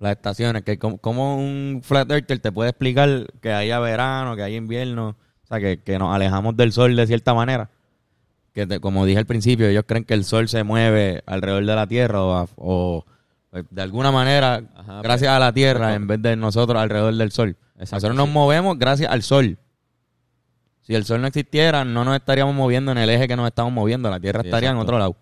[0.00, 0.62] Las estaciones.
[0.64, 5.16] Que como, como un flat earther te puede explicar que haya verano, que haya invierno.
[5.44, 7.70] O sea, que, que nos alejamos del sol de cierta manera.
[8.52, 11.74] Que te- como dije al principio, ellos creen que el sol se mueve alrededor de
[11.74, 12.18] la Tierra
[12.56, 13.06] o,
[13.50, 16.80] pues, de alguna manera Ajá, gracias pues, a la Tierra pues, en vez de nosotros
[16.82, 17.56] alrededor del sol.
[17.78, 18.32] Exacto, nosotros nos sí.
[18.32, 19.58] movemos gracias al sol.
[20.90, 23.72] Si el sol no existiera, no nos estaríamos moviendo en el eje que nos estamos
[23.72, 24.10] moviendo.
[24.10, 25.14] La Tierra Sí, estaría en otro lado.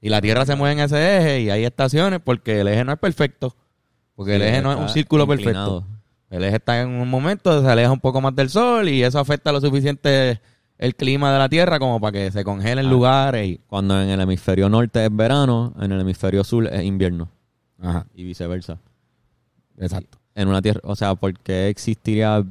[0.00, 2.90] Y la Tierra se mueve en ese eje y hay estaciones porque el eje no
[2.92, 3.54] es perfecto.
[4.16, 5.82] Porque el eje no es un círculo inclinado.
[5.82, 5.96] perfecto.
[6.28, 9.20] El eje está en un momento, se aleja un poco más del sol y eso
[9.20, 10.40] afecta lo suficiente
[10.76, 12.90] el clima de la Tierra como para que se congelen Ah.
[12.90, 13.60] lugares y...
[13.68, 17.30] Cuando en el hemisferio norte es verano, en el hemisferio sur es invierno.
[17.80, 18.78] Ajá, Y viceversa.
[19.78, 20.18] exacto.
[20.34, 22.44] En una tierra, o sea, ¿por qué existiría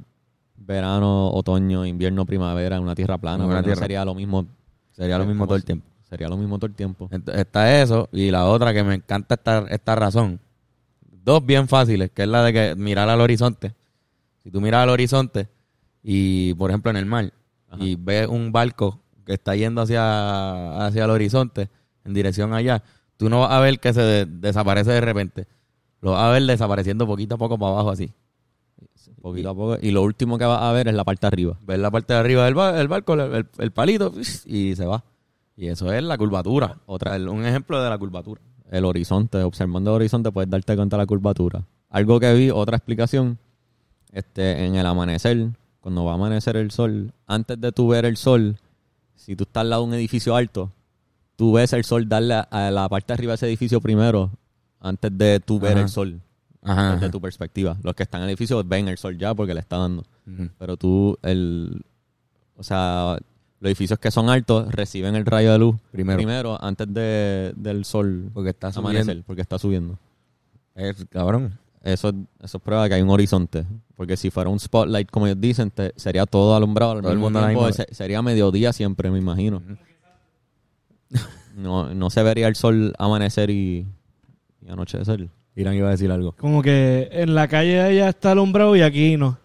[0.66, 3.38] verano, otoño, invierno, primavera en una tierra plana?
[3.46, 3.80] Una Porque no tierra.
[3.82, 4.46] sería lo mismo.
[4.92, 5.88] Sería lo Eh, mismo ¿cómo todo el se- tiempo.
[6.10, 7.10] Sería lo mismo todo el tiempo.
[7.10, 10.40] Ent- Está eso y la otra que me encanta esta, esta razón.
[11.24, 13.74] Dos bien fáciles, que es la de que mirar al horizonte.
[14.44, 15.48] Si tú miras al horizonte
[16.04, 17.34] y, por ejemplo, en el mar,
[17.70, 17.84] Ajá.
[17.84, 21.70] y ves un barco que está yendo hacia, hacia el horizonte,
[22.04, 22.84] en dirección allá,
[23.18, 25.48] tú no vas a ver que se de- desaparece de repente.
[26.02, 28.12] Lo vas a ver desapareciendo poquito a poco para abajo así.
[29.26, 29.78] Poquito a poco.
[29.82, 31.58] Y lo último que vas a ver es la parte de arriba.
[31.66, 34.14] Ver la parte de arriba del, ba- el barco, el, palito,
[34.46, 35.04] y se va.
[35.58, 36.78] Y eso es la curvatura.
[36.86, 38.40] Otra, un ejemplo de la curvatura.
[38.70, 41.64] El horizonte, observando el horizonte puedes darte cuenta de la curvatura.
[41.90, 43.40] Algo que vi, otra explicación,
[44.12, 45.48] este, en el amanecer,
[45.82, 48.58] cuando va a amanecer el sol, antes de tú ver el sol,
[49.16, 50.72] si tú estás al lado de un edificio alto,
[51.36, 54.30] tú ves el sol darle a- a la parte de arriba de ese edificio primero,
[54.80, 55.82] antes de tú ver Ajá.
[55.82, 56.22] el sol,
[56.66, 56.94] Ajá.
[56.96, 57.78] desde tu perspectiva.
[57.84, 60.04] Los que están en el edificio ven el sol ya porque le está dando.
[60.60, 61.84] Pero tú, el,
[62.58, 63.18] o sea,
[63.60, 66.58] los edificios que son altos reciben el rayo de luz Primero.
[66.64, 69.24] antes de, del sol Porque está amanecer, subiendo.
[69.26, 70.00] porque está subiendo.
[70.76, 71.58] Es, cabrón.
[71.84, 72.10] eso,
[72.42, 73.66] eso es prueba de que hay un horizonte.
[73.96, 77.30] Porque si fuera un spotlight, como ellos dicen, te- sería todo alumbrado al Todo mismo
[77.32, 77.72] tiempo.
[77.72, 79.62] Se- sería mediodía siempre, me imagino.
[81.56, 83.86] no, no se vería el sol amanecer y,
[84.62, 85.30] y anochecer.
[85.56, 86.34] Irán iba a decir algo.
[86.34, 89.38] Como que en la calle allá está alumbrado y aquí no.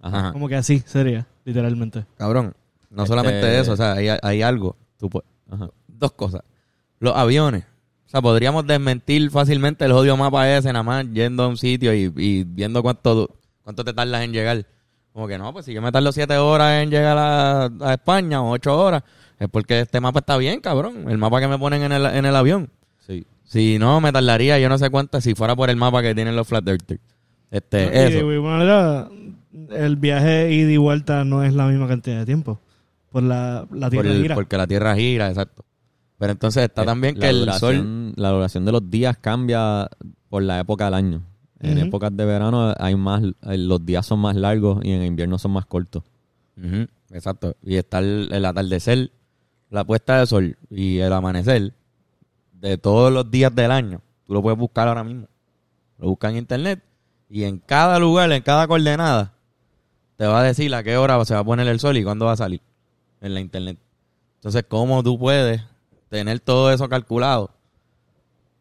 [0.00, 0.32] Ajá.
[0.32, 2.04] Como que así sería, literalmente.
[2.16, 2.54] Cabrón,
[2.90, 4.76] no Este- solamente eso, o sea, hay, hay algo.
[4.98, 5.68] Tú pu- ajá.
[5.86, 6.42] Dos cosas.
[6.98, 7.64] Los aviones.
[8.06, 11.94] O sea, podríamos desmentir fácilmente el odio mapa ese, nada más yendo a un sitio
[11.94, 14.66] y, y viendo cuánto, cuánto te tardas en llegar.
[15.12, 18.42] Como que no, pues si yo me tardo siete horas en llegar a, a España
[18.42, 19.02] o ocho horas,
[19.38, 21.08] es porque este mapa está bien, cabrón.
[21.08, 22.70] El mapa que me ponen en el, en el avión.
[23.06, 23.24] Sí.
[23.50, 26.36] Si no, me tardaría yo no sé cuántas si fuera por el mapa que tienen
[26.36, 27.00] los Flat Earthers.
[27.50, 28.28] Este, Y eso.
[28.28, 29.08] de manera,
[29.70, 32.60] el viaje ida y vuelta no es la misma cantidad de tiempo.
[33.10, 34.34] Por la, la Por tierra el- gira.
[34.36, 35.64] porque la Tierra gira, exacto.
[36.16, 38.12] Pero entonces está también la que el sol...
[38.14, 39.88] La duración de los días cambia
[40.28, 41.22] por la época del año.
[41.58, 45.38] En épocas de verano hay más, eh, los días son más largos y en invierno
[45.38, 46.04] son más cortos.
[47.12, 47.56] Exacto.
[47.64, 49.10] Y está el, el atardecer,
[49.70, 51.72] la puesta de sol y el amanecer
[52.60, 54.00] de todos los días del año.
[54.26, 55.26] Tú lo puedes buscar ahora mismo.
[55.98, 56.82] Lo buscas en internet
[57.28, 59.32] y en cada lugar, en cada coordenada,
[60.16, 62.26] te va a decir a qué hora se va a poner el sol y cuándo
[62.26, 62.60] va a salir
[63.20, 63.78] en la internet.
[64.36, 65.62] Entonces, ¿cómo tú puedes
[66.08, 67.50] tener todo eso calculado?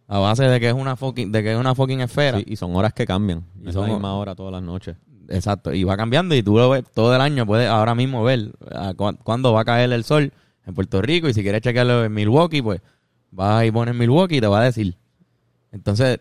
[0.07, 2.39] A base de que es una fucking, de que es una fucking esfera.
[2.39, 3.43] Sí, y son horas que cambian.
[3.63, 4.95] Y es son- la misma hora todas las noches.
[5.29, 8.51] Exacto, y va cambiando y tú lo ves todo el año, puedes ahora mismo ver
[9.23, 10.33] cuándo va a caer el sol
[10.65, 12.81] en Puerto Rico y si quieres chequearlo en Milwaukee, pues
[13.31, 14.95] vas y pones Milwaukee y te va a decir.
[15.71, 16.19] Entonces,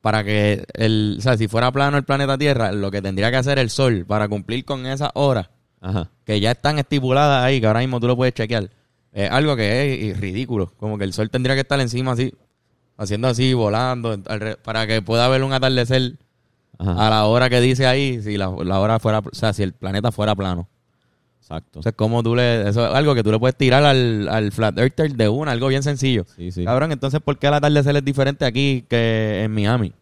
[0.00, 3.36] para que el, o sea, si fuera plano el planeta Tierra, lo que tendría que
[3.36, 5.48] hacer el sol para cumplir con esas horas
[5.80, 6.10] Ajá.
[6.24, 8.70] que ya están estipuladas ahí, que ahora mismo tú lo puedes chequear,
[9.12, 12.34] es algo que es ridículo, como que el sol tendría que estar encima así,
[12.96, 14.18] haciendo así, volando,
[14.62, 16.18] para que pueda haber un atardecer
[16.78, 17.06] Ajá.
[17.06, 19.72] a la hora que dice ahí, si la, la hora fuera, o sea, si el
[19.72, 20.68] planeta fuera plano.
[21.42, 21.80] Exacto.
[21.80, 24.78] Entonces, ¿cómo tú le, eso es algo que tú le puedes tirar al, al flat
[24.78, 26.24] earther de una, algo bien sencillo.
[26.36, 26.64] Sí, sí.
[26.64, 29.92] Cabrón, entonces, ¿por qué el atardecer es diferente aquí que en Miami?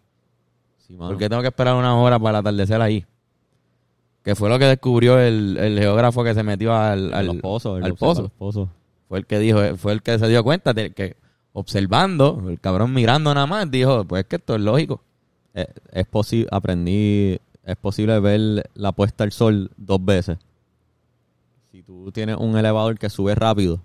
[0.86, 1.10] Sí, mano.
[1.10, 3.06] ¿Por qué tengo que esperar una hora para el atardecer ahí?
[4.22, 7.78] Que fue lo que descubrió el, el geógrafo que se metió al, al, los pozos,
[7.78, 8.22] el al pozo.
[8.22, 8.68] los pozos.
[9.08, 11.16] Fue el que dijo, fue el que se dio cuenta de que
[11.54, 15.00] observando, el cabrón mirando nada más, dijo, pues es que esto es lógico.
[15.54, 20.36] Eh, es posible, aprendí, es posible ver la puesta del sol dos veces.
[21.70, 23.80] Si tú tienes un elevador que sube rápido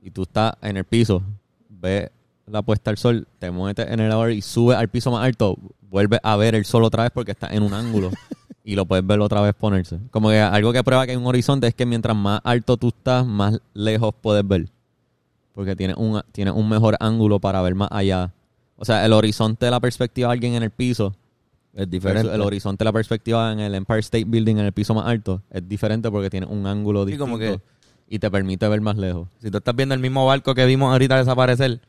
[0.00, 1.24] y tú estás en el piso,
[1.68, 2.08] ves
[2.46, 5.58] la puesta del sol, te mueves en el elevador y subes al piso más alto,
[5.90, 8.12] vuelves a ver el sol otra vez porque está en un ángulo
[8.64, 9.98] y lo puedes ver otra vez ponerse.
[10.12, 12.88] Como que algo que prueba que hay un horizonte es que mientras más alto tú
[12.88, 14.68] estás, más lejos puedes ver.
[15.52, 18.32] Porque tienes un, tienes un mejor ángulo para ver más allá.
[18.76, 21.12] O sea, el horizonte de la perspectiva de alguien en el piso
[21.76, 22.34] Es diferente.
[22.34, 25.42] el horizonte de la perspectiva en el Empire State Building en el piso más alto
[25.50, 27.60] es diferente porque tiene un ángulo Sí, distinto como que-
[28.08, 29.28] y te permite ver más lejos.
[29.42, 31.80] Si tú estás viendo el mismo barco que vimos ahorita desaparecer,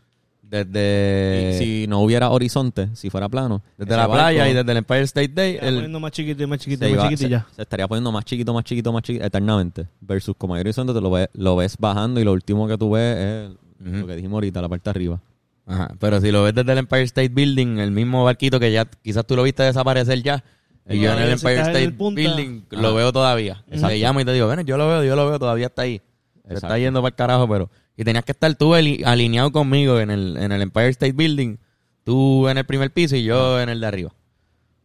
[0.41, 4.71] desde, Y si no hubiera horizonte, si fuera plano, desde la playa barco y desde
[4.71, 6.99] el Empire State Day, Se el, poniendo más chiquito y más chiquito se, y más
[6.99, 7.47] iba- chiquito se- ya.
[7.55, 9.87] se estaría poniendo más chiquito, más chiquito, más chiquito eternamente.
[10.01, 12.91] Versus como hay horizonte, te lo, ves, lo ves bajando y lo último que tú
[12.91, 15.21] ves es lo que dijimos ahorita, la parte de arriba.
[15.67, 18.85] Ajá, pero si lo ves desde el Empire State Building, el mismo barquito que ya
[18.85, 20.43] quizás tú lo viste desaparecer ya,
[20.89, 21.89] y yo en el Empire State.
[21.89, 22.81] Building Ajá.
[22.81, 23.63] lo veo todavía.
[23.69, 25.97] Te llamo y te digo, bueno, yo lo veo, yo lo veo, todavía está ahí.
[25.97, 26.67] Se Exacto.
[26.67, 27.69] está yendo para el carajo, pero...
[27.97, 31.57] Y tenías que estar tú ali- alineado conmigo en el, en el Empire State Building,
[32.03, 34.13] tú en el primer piso y yo en el de arriba.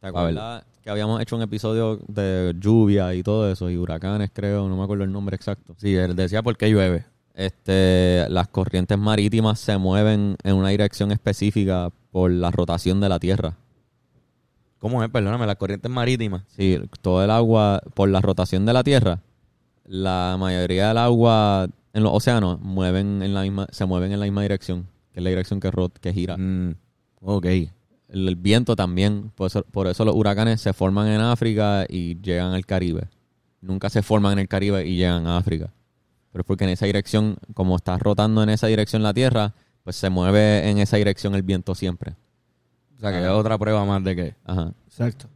[0.00, 4.68] ¿Te acuerdas que habíamos hecho un episodio de lluvia y todo eso, y huracanes creo,
[4.68, 5.76] no me acuerdo el nombre exacto?
[5.78, 7.04] Sí, él decía por qué llueve.
[7.34, 13.18] Este, las corrientes marítimas se mueven en una dirección específica por la rotación de la
[13.18, 13.56] Tierra.
[14.78, 15.10] ¿Cómo es?
[15.10, 16.42] Perdóname, las corrientes marítimas.
[16.48, 19.20] Sí, todo el agua, por la rotación de la Tierra,
[19.86, 24.26] la mayoría del agua en los océanos mueven en la misma, se mueven en la
[24.26, 26.36] misma dirección, que es la dirección que, rot- que gira.
[26.36, 26.74] Mm,
[27.20, 27.46] ok.
[27.46, 27.70] El,
[28.28, 32.52] el viento también, por eso, por eso los huracanes se forman en África y llegan
[32.52, 33.08] al Caribe.
[33.60, 35.70] Nunca se forman en el Caribe y llegan a África.
[36.32, 39.96] Pero es porque en esa dirección, como está rotando en esa dirección la Tierra, pues
[39.96, 42.14] se mueve en esa dirección el viento siempre.
[42.96, 44.34] O sea, que es otra prueba más de que...
[44.44, 44.72] Ajá.
[44.86, 45.26] Exacto.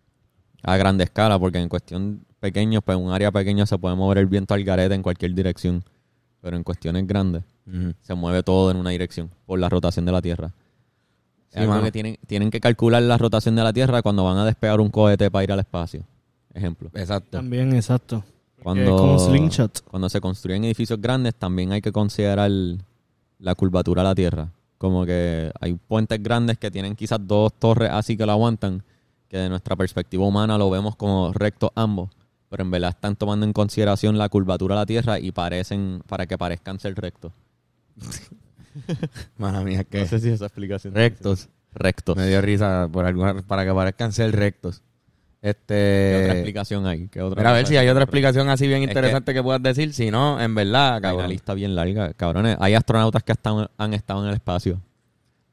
[0.63, 4.19] A grande escala, porque en cuestión pequeños, pues en un área pequeña se puede mover
[4.19, 5.85] el viento al garete en cualquier dirección.
[6.41, 7.43] Pero en cuestiones grandes
[8.03, 10.53] se mueve todo en una dirección por la rotación de la Tierra.
[11.51, 14.39] Es Sí, algo que tienen, tienen que calcular la rotación de la Tierra cuando van
[14.39, 16.05] a despegar un cohete para ir al espacio.
[16.55, 16.91] Ejemplo.
[16.95, 17.39] Exacto.
[17.39, 18.25] También, exacto.
[18.63, 19.83] Cuando, Es como slingshot.
[19.83, 22.51] cuando se construyen edificios grandes, también hay que considerar
[23.39, 24.49] la curvatura de la Tierra.
[24.79, 28.83] Como que hay puentes grandes que tienen quizás dos torres así que lo aguantan.
[29.29, 32.11] que de nuestra perspectiva humana lo vemos como rectos ambos,
[32.49, 36.27] pero en verdad están tomando en consideración la curvatura de la Tierra y parecen, para
[36.27, 37.33] que parezcan ser rectos.
[39.39, 40.95] Mala mía, que No sé si esa explicación.
[40.95, 41.49] rectos.
[41.75, 42.17] Rectos.
[42.17, 44.83] Me dio risa por alguna, para que parezcan ser rectos.
[45.47, 45.77] ¿Qué otra
[46.21, 46.31] Este.
[46.33, 47.09] explicación hay?
[47.09, 49.43] ¿Qué otra Mira, a ver si hay otra explicación así bien Es que- interesante que,
[49.43, 49.93] puedas decir.
[49.93, 51.29] Si no, en verdad, Hay una cabrón.
[51.31, 52.57] lista bien larga, cabrones.
[52.61, 54.81] Hay astronautas que hasta han estado en el espacio.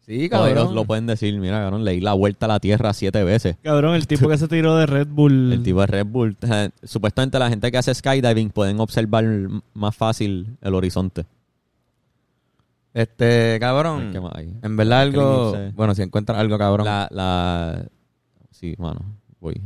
[0.06, 0.76] Sí, Todos cabrón.
[0.76, 1.38] lo pueden decir.
[1.40, 3.56] Mira, cabrón, leí la vuelta a la Tierra siete veces.
[3.64, 5.54] Cabrón, el tipo que se tiró de Red Bull.
[5.54, 6.36] El tipo de Red Bull.
[6.84, 9.24] Supuestamente la gente que hace skydiving pueden observar
[9.74, 11.26] más fácil el horizonte.
[12.94, 14.12] Este, cabrón.
[14.12, 14.54] ¿Qué más hay?
[14.62, 15.56] En verdad algo...
[15.74, 16.86] Bueno, si encuentras algo, cabrón.
[16.86, 17.86] La, la,
[18.52, 19.02] sí, mano,
[19.40, 19.62] voy.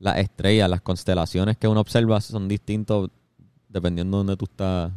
[0.00, 3.10] Las estrellas, las constelaciones que uno observa son distintos
[3.68, 4.92] dependiendo de donde tú estás.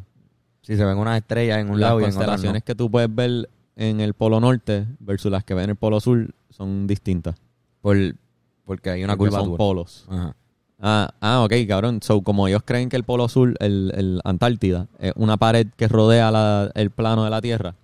[0.61, 2.89] Si se ven unas estrellas en un las lado y en otro constelaciones que tú
[2.91, 6.85] puedes ver en el polo norte versus las que ves en el polo sur son
[6.85, 7.35] distintas.
[7.81, 7.97] Por,
[8.65, 9.49] porque hay una Porque curvatura.
[9.49, 10.05] Son polos.
[10.07, 10.35] Ajá.
[10.83, 11.99] Ah, ah, ok, cabrón.
[12.01, 15.87] So, como ellos creen que el polo sur, el, el Antártida, es una pared que
[15.87, 17.75] rodea la- el plano de la Tierra.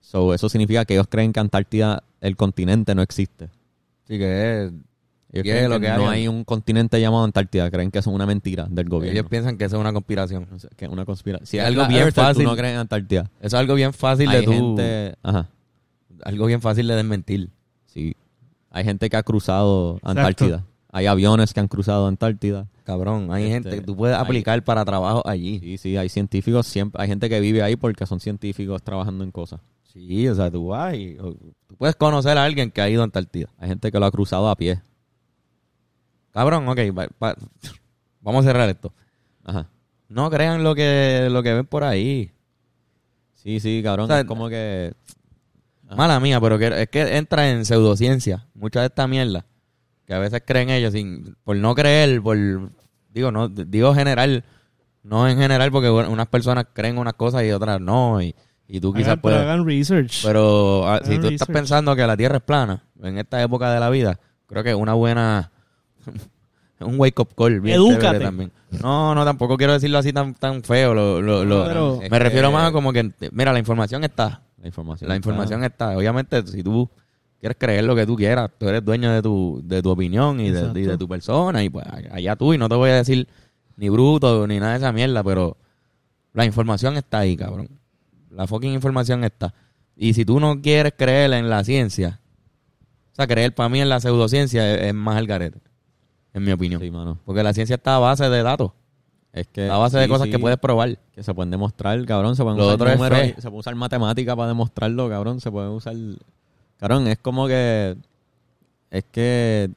[0.00, 3.48] So, eso significa que ellos creen que Antártida, el continente, no existe.
[4.08, 4.72] Sí, que es...
[5.32, 6.26] Ellos ¿Qué es creen lo que, que no hay?
[6.28, 7.70] un continente llamado Antártida.
[7.70, 9.18] Creen que eso es una mentira del gobierno.
[9.18, 10.46] Ellos piensan que eso es una conspiración.
[10.76, 11.46] Que es una conspiración.
[11.46, 12.42] Si Es algo bien fácil.
[12.44, 13.22] Tú no crees en Antártida.
[13.38, 14.50] Eso es algo bien fácil Hay de tú...
[14.52, 15.14] gente...
[15.22, 15.48] Ajá,
[16.24, 17.50] Algo bien fácil de desmentir.
[17.86, 18.14] sí.
[18.72, 20.64] Hay gente que ha cruzado Antártida.
[20.92, 22.66] Hay aviones que han cruzado Antártida.
[22.84, 25.58] Cabrón, hay Este, gente que tú puedes hay- aplicar para trabajo allí.
[25.60, 27.00] Sí, sí, hay científicos siempre.
[27.02, 29.60] Hay gente que vive ahí porque son científicos trabajando en cosas.
[29.92, 31.16] Sí, o sea, tú vas y...
[31.18, 31.34] o-
[31.66, 33.48] Tú puedes conocer a alguien que ha ido a Antártida.
[33.58, 34.80] Hay gente que lo ha cruzado a pie.
[36.32, 37.36] Cabrón, ok, va- va-
[38.20, 38.92] vamos a cerrar esto.
[39.44, 39.68] Ajá.
[40.08, 42.32] No crean lo que, lo que ven por ahí.
[43.34, 44.04] Sí, sí, cabrón.
[44.04, 44.92] O sea, es como que...
[45.86, 45.96] Ajá.
[45.96, 48.46] Mala mía, pero que, es que entra en pseudociencia.
[48.54, 49.46] Mucha de esta mierda.
[50.06, 52.36] Que a veces creen ellos sin, por no creer, por...
[53.08, 54.44] Digo, no, digo general.
[55.02, 58.20] No en general porque unas personas creen unas cosas y otras no.
[58.20, 58.34] Y,
[58.68, 59.40] y tú quizás Hagan, pero puedes...
[59.40, 60.22] hagan research.
[60.24, 61.52] Pero ah, si tú estás research.
[61.52, 64.76] pensando que la Tierra es plana en esta época de la vida, creo que es
[64.76, 65.50] una buena
[66.80, 68.20] un wake up call bien Edúcate.
[68.20, 68.50] también.
[68.82, 70.94] No, no, tampoco quiero decirlo así tan tan feo.
[70.94, 73.58] Lo, lo- lo- No, pero- me Es que- refiero más a como que mira la
[73.58, 75.08] información está, La información.
[75.08, 75.96] la información está.
[75.96, 76.88] Obviamente si tú
[77.38, 80.50] quieres creer lo que tú quieras, tú eres dueño de tu de tu opinión y
[80.50, 80.78] de, Exacto.
[80.78, 83.28] y de tu persona y pues allá tú y no te voy a decir
[83.76, 85.56] ni bruto ni nada de esa mierda, pero
[86.32, 87.68] la información está ahí, cabrón.
[88.30, 89.52] La fucking información está.
[89.96, 92.20] Y si tú no quieres creer en la ciencia,
[93.12, 95.60] o sea, creer para mí en la pseudociencia es, es más el garete,
[96.32, 96.80] en mi opinión.
[96.80, 97.18] Sí, mano.
[97.24, 98.72] Porque la ciencia está a base de datos,
[99.32, 99.62] Es que...
[99.62, 100.98] está a base de cosas sí, que puedes probar.
[101.12, 102.36] Que se pueden demostrar, cabrón.
[102.36, 105.40] Se pueden Lo usar otro números, se puede usar matemática para demostrarlo, cabrón.
[105.40, 105.94] Se puede usar...
[106.78, 107.96] Cabrón, es como que...
[108.90, 109.70] Es que...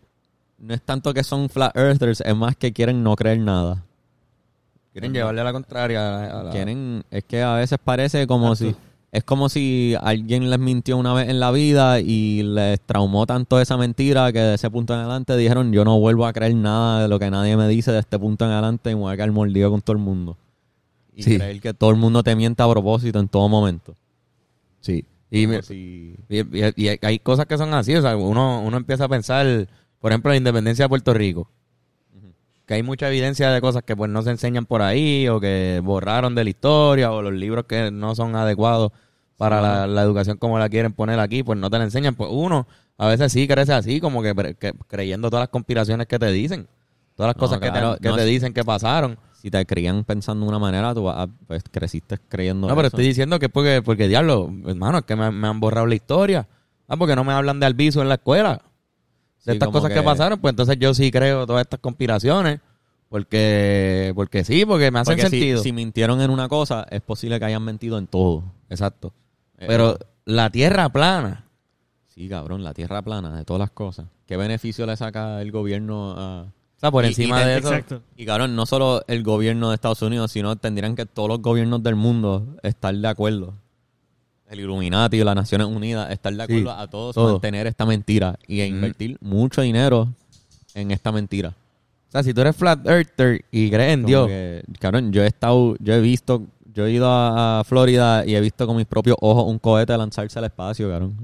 [0.59, 3.83] No es tanto que son flat earthers, es más que quieren no creer nada.
[4.93, 6.51] Quieren llevarle a la contraria a la...
[6.51, 7.03] Quieren...
[7.09, 8.75] Es que a veces parece como si...
[9.13, 13.59] Es como si alguien les mintió una vez en la vida y les traumó tanto
[13.61, 17.03] esa mentira que de ese punto en adelante dijeron yo no vuelvo a creer nada
[17.03, 19.15] de lo que nadie me dice de este punto en adelante y me voy a
[19.15, 20.35] quedar mordido con todo el mundo.
[21.15, 21.37] Y Sí.
[21.37, 23.95] creer que todo el mundo te mienta a propósito en todo momento.
[24.81, 25.05] Sí.
[25.29, 28.63] Y, Como me- si- y, y- y hay cosas que son así, o sea, uno,
[28.65, 29.67] uno empieza a pensar,
[29.99, 31.47] por ejemplo, la independencia de Puerto Rico.
[32.65, 35.81] Que hay mucha evidencia de cosas que pues no se enseñan por ahí o que
[35.83, 38.91] borraron de la historia o los libros que no son adecuados
[39.37, 42.15] para la, la educación como la quieren poner aquí, pues no te la enseñan.
[42.15, 42.67] Pues uno
[42.97, 46.67] a veces sí crece así, como que, que creyendo todas las conspiraciones que te dicen,
[47.15, 48.29] todas las No, cosas que, te, que no, te sí.
[48.29, 49.17] dicen que pasaron.
[49.33, 52.87] si te crían pensando de una manera, tú vas a- pues creciste creyendo No, pero
[52.87, 52.95] eso.
[52.95, 55.95] estoy diciendo que es porque, porque diablo, hermano, es que me, me han borrado la
[55.95, 56.47] historia.
[56.87, 58.61] Ah, porque no me hablan de Albizu en la escuela.
[59.39, 59.95] Sí, De estas cosas que...
[59.95, 62.61] que- pasaron, pues entonces yo sí creo todas estas conspiraciones.
[63.09, 65.61] Porque, porque sí, porque me hacen Porque si- sentido.
[65.61, 68.43] Si, mintieron en una cosa, es posible que hayan mentido en todo.
[68.69, 69.13] Exacto.
[69.57, 71.45] Eh, Pero la tierra plana,
[72.07, 74.05] Sí, cabrón, la tierra plana, de todas las cosas.
[74.27, 76.41] ¿Qué beneficio le saca el gobierno a...?
[76.43, 77.69] o sea, por Y- encima y de eso.
[77.69, 78.01] Exacto.
[78.15, 81.81] Y cabrón, no solo el gobierno de Estados Unidos, sino tendrían que todos los gobiernos
[81.81, 83.55] del mundo estar de acuerdo.
[84.47, 87.31] El Illuminati y las Naciones Unidas estar de Sí, acuerdo a todos todo.
[87.31, 88.75] mantener esta mentira y a Ujú.
[88.75, 90.09] invertir mucho dinero
[90.75, 91.49] en esta mentira.
[92.09, 95.23] O sea, si tú eres flat earther y crees en Como Dios, que, cabrón, yo
[95.23, 96.43] he estado, yo he visto,
[96.73, 99.97] yo he ido a, a Florida y he visto con mis propios ojos un cohete
[99.97, 101.15] lanzarse al espacio, cabrón.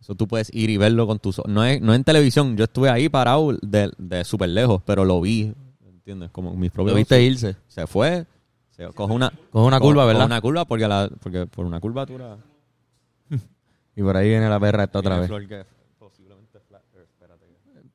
[0.00, 1.50] Eso tú puedes ir y verlo con tus ojos.
[1.50, 5.20] No es, no en televisión, yo estuve ahí parado de, de súper lejos, pero lo
[5.20, 5.54] vi,
[5.84, 6.30] ¿entiendes?
[6.30, 7.56] Como mis propios lo viste irse.
[7.66, 8.26] Se fue,
[8.70, 10.26] se coge una, Coge una curva, coge ¿verdad?
[10.26, 12.36] una curva porque, la, porque por una curvatura.
[13.96, 15.26] Y por ahí viene la perra esta otra vez.
[15.26, 15.64] flor que
[15.98, 16.82] posiblemente es flat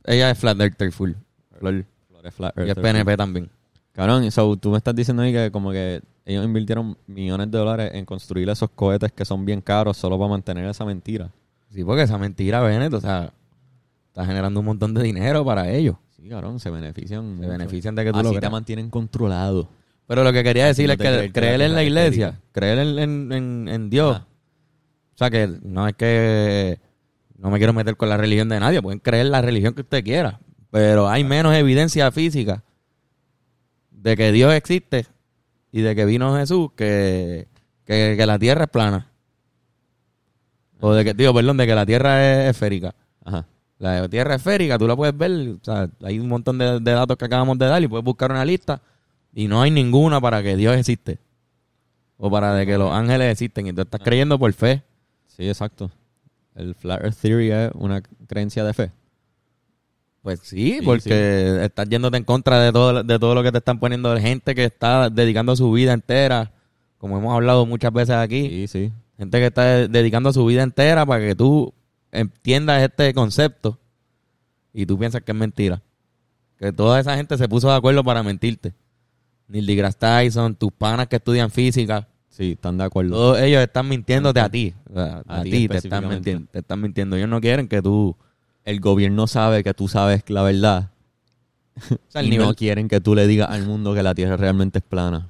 [0.04, 1.12] ella es flat earther full.
[1.58, 2.76] Flor, Flores Flat Y es.
[2.76, 3.50] PNP también.
[3.94, 7.92] Cabrón, so, tú me estás diciendo ahí que como que ellos invirtieron millones de dólares
[7.94, 11.30] en construir esos cohetes que son bien caros solo para mantener esa mentira.
[11.70, 13.34] Sí, porque esa mentira, Bennett, o sea,
[14.08, 15.96] está generando un montón de dinero para ellos.
[16.16, 17.40] Sí, cabrón, se benefician.
[17.42, 19.68] Se benefician de que tú Así lo te mantienen controlado.
[20.08, 23.68] Pero lo que quería decir es que creer en la iglesia, creer en, en- en-
[23.70, 24.18] en Dios.
[24.20, 24.28] Ah.
[25.16, 26.80] O sea, que no es que
[27.38, 30.04] no me quiero meter con la religión de nadie, pueden creer la religión que usted
[30.04, 30.40] quiera,
[30.72, 32.64] pero hay menos evidencia física
[33.92, 35.06] de que Dios existe
[35.74, 37.48] y de que vino Jesús que,
[37.84, 39.08] que, que la tierra es plana.
[40.80, 42.94] O de que, digo, perdón, de que la tierra es esférica.
[43.26, 43.46] Ajá.
[43.80, 47.18] La tierra esférica, tú la puedes ver, o sea, hay un montón de, de datos
[47.18, 48.82] que acabamos de dar y puedes buscar una lista
[49.34, 51.18] y no hay ninguna para que Dios existe.
[52.18, 54.84] O para de que los ángeles existen y tú estás creyendo por fe.
[55.26, 55.90] Sí, exacto.
[56.54, 58.92] El Flat Earth Theory es una creencia de fe.
[60.24, 63.58] Pues sí, Sí, porque estás yéndote en contra de todo, de todo lo que te
[63.60, 66.52] están poniendo gente que está dedicando su vida entera,
[66.98, 68.92] como hemos hablado muchas veces aquí, Sí, sí.
[69.18, 71.74] gente que está de- dedicando su vida entera para que tú
[72.12, 73.78] entiendas este concepto
[74.74, 75.82] y tú piensas que es mentira.
[76.58, 78.74] Que toda esa gente se puso de acuerdo para mentirte.
[79.50, 83.12] Neil deGrasse Tyson, tus panas que estudian física, Sí, están de acuerdo.
[83.12, 84.74] todos ellos están mintiéndote a ti.
[84.90, 87.16] O sea, a, A ti te están, mintiendo, te están mintiendo.
[87.18, 88.16] Ellos no quieren que tú...
[88.66, 90.90] El gobierno sabe que tú sabes la verdad.
[91.92, 94.14] O sea, el y nivel no quieren que tú le digas al mundo que la
[94.16, 95.30] Tierra realmente es plana.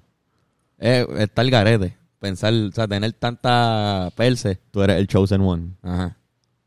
[0.77, 1.97] es, está el garete.
[2.19, 4.59] Pensar, o sea, tener tanta perse.
[4.71, 5.71] Tú eres el chosen one.
[5.81, 6.15] Ajá.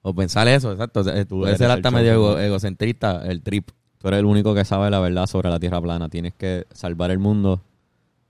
[0.03, 1.01] O pensar eso, exacto.
[1.01, 3.71] O sea, Tú puede eres ser el hasta medio ego- egocentrista el trip.
[3.99, 6.09] Tú eres el único que sabe la verdad sobre la Tierra plana.
[6.09, 7.63] Tienes que salvar el mundo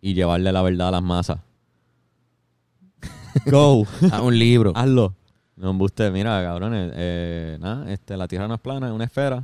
[0.01, 1.39] y llevarle la verdad a las masas.
[3.47, 3.87] Go.
[4.11, 4.73] A un libro.
[4.75, 5.15] Hazlo.
[5.57, 6.93] No, usted, mira, cabrones.
[6.95, 9.43] Eh, nada, este, la Tierra no es plana, es una esfera.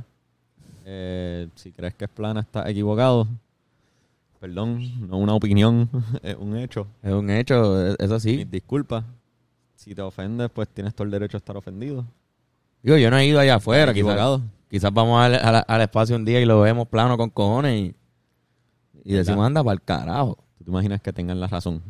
[0.85, 3.27] Eh, si crees que es plana, estás equivocado.
[4.39, 5.89] Perdón, no una opinión,
[6.21, 6.85] es un hecho.
[7.01, 8.37] Es un hecho, eso sí.
[8.37, 9.03] Mis disculpas.
[9.75, 12.05] Si te ofendes, pues tienes todo el derecho a estar ofendido.
[12.83, 13.93] Digo, yo no he ido allá afuera.
[13.93, 14.41] Quizás, equivocado.
[14.69, 17.95] quizás vamos al, al- al espacio un día y lo vemos plano con cojones y,
[19.03, 20.37] y decimos, anda para el carajo.
[20.57, 21.81] ¿Tú te imaginas que tengan la razón?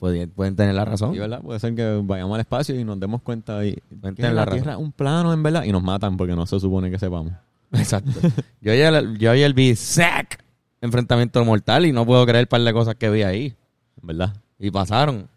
[0.00, 1.12] Pueden, pueden tener la razón.
[1.12, 1.42] Sí, ¿verdad?
[1.42, 4.46] Puede ser que vayamos al espacio y nos demos cuenta y Pueden que tener la.
[4.46, 7.34] Tierra es un plano, en verdad, y nos matan porque no se supone que sepamos.
[7.72, 8.18] Exacto.
[8.62, 10.42] yo ayer, yo ayer vi Zack,
[10.80, 13.54] enfrentamiento mortal, y no puedo creer el par de cosas que vi ahí.
[14.00, 14.34] Verdad.
[14.58, 15.28] Y pasaron.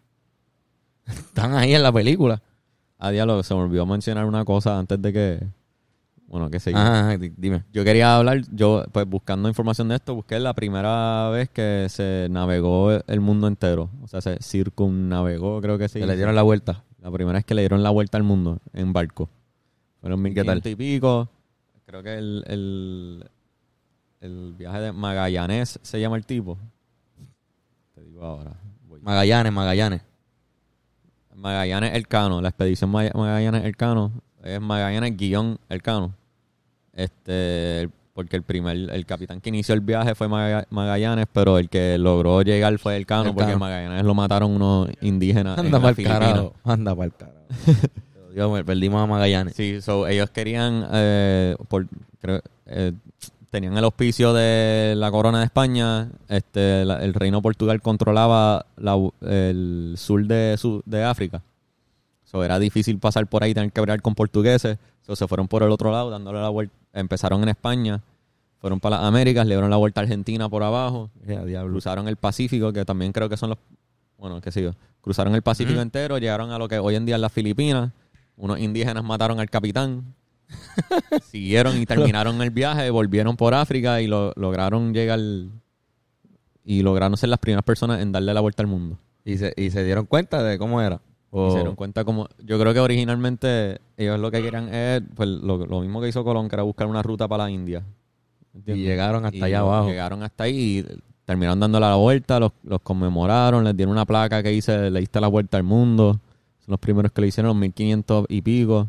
[1.06, 2.40] Están ahí en la película.
[2.98, 5.46] A diálogo, se me olvidó mencionar una cosa antes de que...
[6.26, 6.78] Bueno, que seguir.
[6.78, 7.64] Ajá, ajá, di- dime.
[7.72, 12.26] Yo quería hablar, yo pues buscando información de esto, busqué la primera vez que se
[12.30, 13.90] navegó el mundo entero.
[14.02, 16.00] O sea, se circunnavegó, creo que sí.
[16.00, 16.82] Se le dieron la vuelta.
[17.00, 19.28] La primera vez que le dieron la vuelta al mundo en barco.
[20.00, 20.60] Fueron mil ¿Qué tal?
[20.64, 21.28] y pico.
[21.86, 23.30] Creo que el, el,
[24.20, 26.58] el viaje de Magallanes se llama el tipo.
[27.94, 28.54] Te digo ahora.
[28.88, 29.00] voy.
[29.02, 30.00] Magallanes, Magallanes.
[31.36, 34.12] Magallanes Elcano, la expedición Magallanes Elcano
[34.44, 36.12] es Magallanes guion Elcano.
[36.92, 41.68] Este, porque el primer, el capitán que inició el viaje fue Maga- Magallanes, pero el
[41.68, 43.34] que logró llegar fue Elcano, Elcano.
[43.34, 45.58] porque Magallanes lo mataron unos indígenas.
[45.58, 46.54] en Anda para el carajo.
[46.62, 47.38] Anda para el carajo.
[48.34, 49.54] Dios, me perdimos a Magallanes.
[49.54, 51.86] Sí, so, ellos querían, eh, por,
[52.20, 52.92] creo, eh,
[53.50, 58.66] tenían el auspicio de la corona de España, este, la- el reino de Portugal controlaba
[58.76, 61.42] la- el sur de, su- de África.
[62.24, 64.78] So, era difícil pasar por ahí, tener que hablar con portugueses.
[65.02, 66.74] So, se fueron por el otro lado, dándole la vuelta.
[66.92, 68.02] Empezaron en España,
[68.64, 71.10] fueron para las Américas, le dieron la vuelta a Argentina por abajo,
[71.68, 73.58] cruzaron el Pacífico, que también creo que son los,
[74.16, 74.72] bueno, qué sé yo,
[75.02, 77.90] cruzaron el Pacífico entero, llegaron a lo que hoy en día es las Filipinas,
[78.36, 80.14] unos indígenas mataron al capitán,
[81.30, 85.20] siguieron y terminaron el viaje, volvieron por África y lo, lograron llegar
[86.64, 88.98] y lograron ser las primeras personas en darle la vuelta al mundo.
[89.26, 91.02] Y se, y se dieron cuenta de cómo era.
[91.34, 92.28] Y O- se dieron cuenta como...
[92.44, 96.22] Yo creo que originalmente ellos lo que querían es pues, lo, lo mismo que hizo
[96.24, 97.82] Colón, que era buscar una ruta para la India.
[98.66, 99.88] y llegaron hasta Y allá abajo.
[99.88, 100.86] Llegaron hasta ahí y
[101.24, 105.20] terminaron dándole la vuelta, los, los conmemoraron, les dieron una placa que dice, le diste
[105.20, 106.20] la vuelta al mundo.
[106.60, 108.88] Son los primeros que lo hicieron, los 1500 y pico.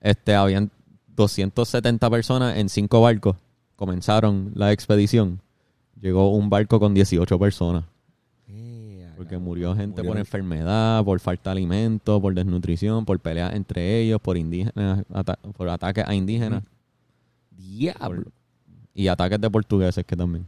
[0.00, 0.70] Este, habían
[1.16, 3.36] 270 personas en cinco barcos.
[3.76, 5.40] Comenzaron la expedición.
[6.00, 7.84] Llegó un barco con 18 personas.
[9.24, 14.20] Porque murió gente por enfermedad, por falta de alimento, por desnutrición, por peleas entre ellos,
[14.20, 16.62] por indígenas, ata- por ataques a indígenas
[17.50, 18.24] Diablo.
[18.94, 20.46] y ataques de portugueses que también.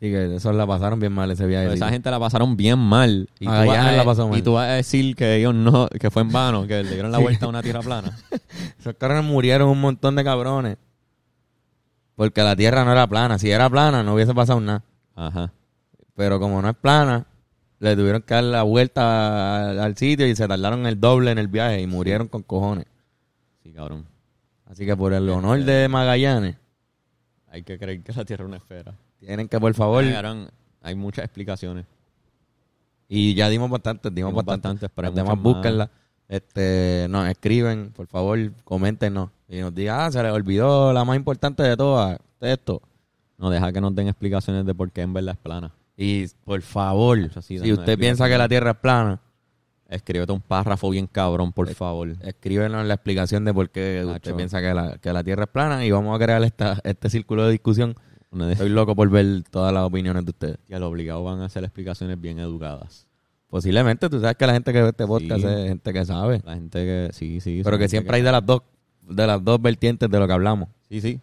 [0.00, 1.72] Sí, que eso la pasaron bien mal ese viaje.
[1.72, 3.30] Esa gente la pasaron bien mal.
[3.40, 4.38] Y tú, vas a, la pasó mal.
[4.38, 7.10] y tú vas a decir que ellos no, que fue en vano, que le dieron
[7.12, 8.10] la vuelta a una tierra plana.
[8.78, 10.76] Esos cabrones murieron un montón de cabrones.
[12.14, 13.38] Porque la Tierra no era plana.
[13.38, 14.82] Si era plana, no hubiese pasado nada.
[15.14, 15.52] Ajá.
[16.14, 17.26] Pero como no es plana,
[17.78, 21.38] le tuvieron que dar la vuelta al, al sitio y se tardaron el doble en
[21.38, 22.86] el viaje y murieron con cojones.
[23.62, 24.06] Sí, cabrón.
[24.66, 26.56] Así que por el honor de Magallanes,
[27.50, 28.94] Hay que creer que la Tierra es una esfera.
[29.20, 30.04] tienen que por favor...
[30.04, 30.48] Ay, cabrón,
[30.82, 31.86] hay muchas explicaciones.
[33.08, 34.68] Y ya dimos bastante, dimos, Dimos bastante.
[34.68, 35.90] bastantes, pero Los demás búsquenla.
[36.28, 39.30] Este, nos escriben, por favor, coméntenos.
[39.48, 42.82] Y nos digan, ah, se les olvidó la más importante de todas, esto.
[43.38, 45.72] No deja que nos den explicaciones de por qué en verdad es plana.
[45.96, 49.20] Y por favor, sí, si usted piensa que la Tierra es plana,
[49.88, 52.08] Escríbete un párrafo bien cabrón, por favor.
[52.22, 55.84] escríbenos la explicación de por qué usted piensa que la, que la Tierra es plana
[55.86, 57.94] y vamos a crear esta, este círculo de discusión.
[58.50, 60.58] Estoy loco por ver todas las opiniones de ustedes.
[60.68, 63.06] y al obligado van a hacer explicaciones bien educadas.
[63.48, 65.46] Posiblemente, tú sabes que la gente que ve este podcast Sí.
[65.46, 66.42] es gente que sabe.
[66.44, 67.60] La gente que sí, sí.
[67.62, 68.62] Pero que siempre hay de las dos,
[69.02, 70.68] de las dos vertientes de lo que hablamos.
[70.88, 71.20] Sí, sí.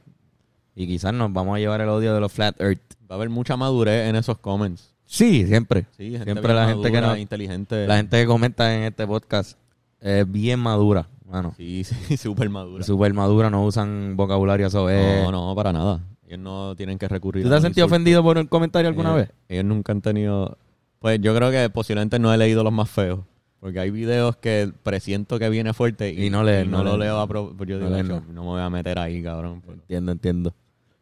[0.76, 2.82] Y quizás nos vamos a llevar el odio de los Flat Earth.
[3.10, 4.94] Va a haber mucha madurez en esos comments.
[5.06, 5.86] Sí, siempre.
[5.98, 7.86] Sí, gente siempre la gente que no, inteligente.
[7.88, 9.58] la gente que comenta en este podcast
[10.02, 11.54] es bien madura, mano.
[11.56, 12.84] Sí, sí, súper madura.
[12.84, 15.24] Súper madura, no usan vocabulario soez.
[15.24, 16.02] No, no, para nada.
[16.26, 17.96] Ellos no tienen que recurrir ¿Tú te has sentido insulto.
[17.96, 19.32] ofendido por un comentario alguna Ellos- vez?
[19.50, 20.58] Ellos nunca han tenido...
[20.98, 23.20] Pues yo creo que posiblemente no he leído los más feos.
[23.60, 26.84] Porque hay videos que presiento que viene fuerte y, Y no lees, y no, no
[26.84, 28.34] lo leo a pro- pues yo digo, lees, "Acho, no".
[28.34, 29.62] no me voy a meter ahí, cabrón.
[29.70, 30.54] Entiendo, entiendo.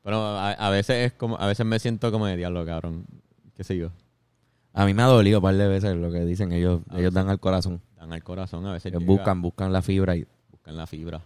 [0.04, 1.38] Pero a, a veces es como...
[1.38, 3.06] A veces me siento como de diablo, cabrón.
[3.56, 3.90] ¿Qué sé yo?
[4.74, 6.52] A mí me ha dolido un par de veces lo que dicen.
[6.52, 7.82] Ellos, A ellos dan al corazón.
[7.98, 10.16] Dan al corazón, a veces Ellos llega- buscan, buscan la fibra.
[10.16, 11.22] Y, buscan la fibra.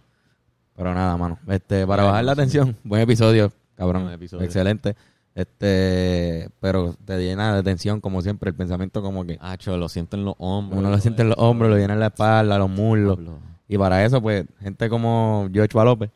[0.74, 1.38] pero nada, mano.
[1.48, 2.40] Este, para Bueno, bajar la sí.
[2.40, 4.02] tensión, buen episodio, cabrón.
[4.02, 4.44] Buen episodio.
[4.44, 4.94] Excelente.
[5.34, 10.16] Este, pero te llena de tensión, como siempre, el pensamiento como que Acho, lo siento
[10.16, 10.78] en los hombros.
[10.80, 13.18] uno lo siente en los hombros, lo llena en la espalda, los muslos.
[13.68, 16.10] Y para eso, pues, gente como Joshua López,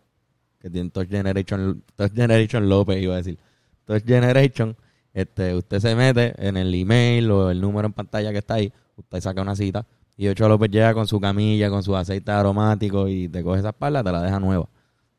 [0.61, 3.39] que tiene Touch Generation, Touch Generation López, iba a decir.
[3.85, 4.77] Touch Generation,
[5.13, 8.73] este, usted se mete en el email o el número en pantalla que está ahí,
[8.97, 9.87] usted saca una cita,
[10.17, 13.71] y Joshua López llega con su camilla, con su aceite aromático y te coge esa
[13.71, 14.69] espalda, te la deja nueva.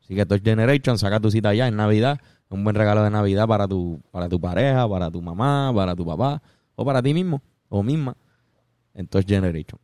[0.00, 3.10] Así que Touch Generation, saca tu cita ya en Navidad, es un buen regalo de
[3.10, 6.40] Navidad para tu, para tu pareja, para tu mamá, para tu papá,
[6.76, 8.16] o para ti mismo, o misma,
[8.94, 9.80] en Touch Generation.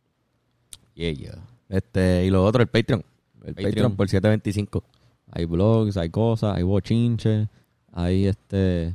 [0.95, 1.39] Yeah, yeah.
[1.69, 3.05] Este, y lo otro, el Patreon.
[3.45, 3.97] El Patreon, Patreon.
[3.97, 4.85] por 725.
[5.33, 7.49] Hay blogs, hay cosas, hay bochinches,
[7.93, 8.95] hay este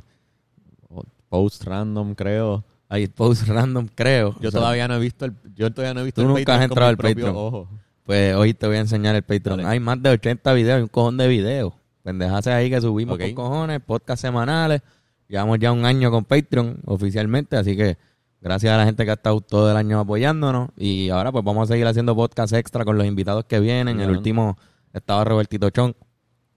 [1.28, 2.64] post random, creo.
[2.88, 4.34] Hay post random, creo.
[4.40, 6.34] Yo O sea, todavía no he visto el yo todavía no he visto Tú el
[6.34, 7.36] nunca has Patreon con entrado al Patreon.
[7.36, 7.68] ojo.
[8.04, 9.58] Pues hoy te voy a enseñar el Patreon.
[9.58, 9.68] Dale.
[9.70, 11.72] Hay más de 80 videos, hay un cojón de videos.
[12.02, 13.20] Pendejase ahí que subimos Ok.
[13.22, 14.82] con cojones, podcast semanales.
[15.26, 17.96] Llevamos ya un año con Patreon oficialmente, así que
[18.42, 20.68] gracias a la gente que ha estado todo el año apoyándonos.
[20.76, 24.00] Y ahora pues vamos a seguir haciendo podcast extra con los invitados que vienen.
[24.00, 24.58] El último
[24.92, 25.96] estaba Robertito Chon.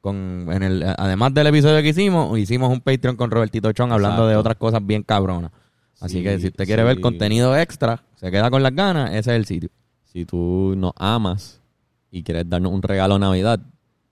[0.08, 4.26] Con, en el, además del episodio que hicimos, hicimos un Patreon con Robertito Chon hablando
[4.26, 5.51] de otras cosas bien cabronas.
[5.99, 9.32] Así Sí, que si usted quiere ver contenido extra, se queda con las ganas, ese
[9.32, 9.70] es el sitio.
[10.05, 11.60] Si tú nos amas
[12.10, 13.60] y quieres darnos un regalo a Navidad,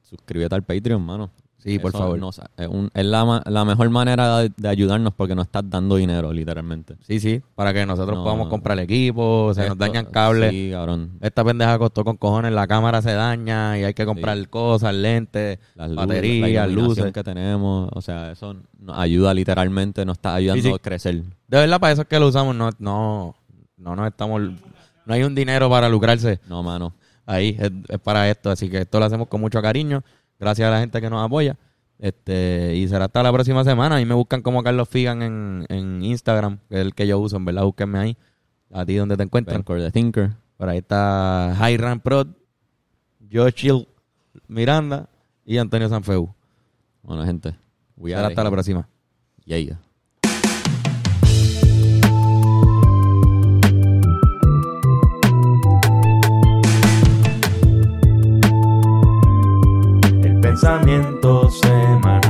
[0.04, 1.32] suscríbete al Patreon, mano.
[1.66, 2.20] Sí, por Eso favor.
[2.20, 5.63] nos- es un- es la, ma- la mejor manera de, de ayudarnos porque nos estás
[5.68, 6.95] dando dinero, literalmente.
[7.01, 8.24] Sí, sí, para que nosotros No.
[8.24, 10.51] podamos comprar el equipo, se nos Esto- dañan cables.
[10.51, 11.18] Sí, cabrón.
[11.22, 15.57] Esta pendeja costó con cojones, la cámara se daña y hay que comprar cosas, lentes,
[15.74, 17.13] Las luces, la baterías, iluminación luces.
[17.13, 20.76] que tenemos, o sea, eso nos ayuda literalmente, nos está ayudando Sí, sí.
[20.76, 21.16] a crecer.
[21.47, 23.34] De verdad, para eso es que lo usamos, no, no,
[23.78, 26.93] no nos estamos, no hay un dinero para lucrarse No, mano.
[27.26, 30.03] ahí, es, es para esto, así que esto lo hacemos con mucho cariño,
[30.39, 31.57] gracias a la gente que nos apoya.
[31.97, 34.01] Este, y será hasta la próxima semana.
[34.01, 37.38] Y me buscan como Carlos Figan en, en Instagram, que es el que yo uso,
[37.38, 38.17] en verdad, búsquenme ahí.
[38.71, 39.63] A ti donde te encuentran.
[39.63, 40.31] The Thinker.
[40.57, 42.27] Por ahí está Hiram Prod,
[43.31, 43.88] Joshil
[44.47, 45.09] Miranda
[45.45, 46.33] y Antonio Sanfeu.
[47.03, 47.55] Bueno, gente.
[48.03, 48.88] Será hasta la próxima.
[49.45, 49.79] Yeah,
[60.66, 60.76] yeah.
[60.76, 62.24] El pensamiento semanal.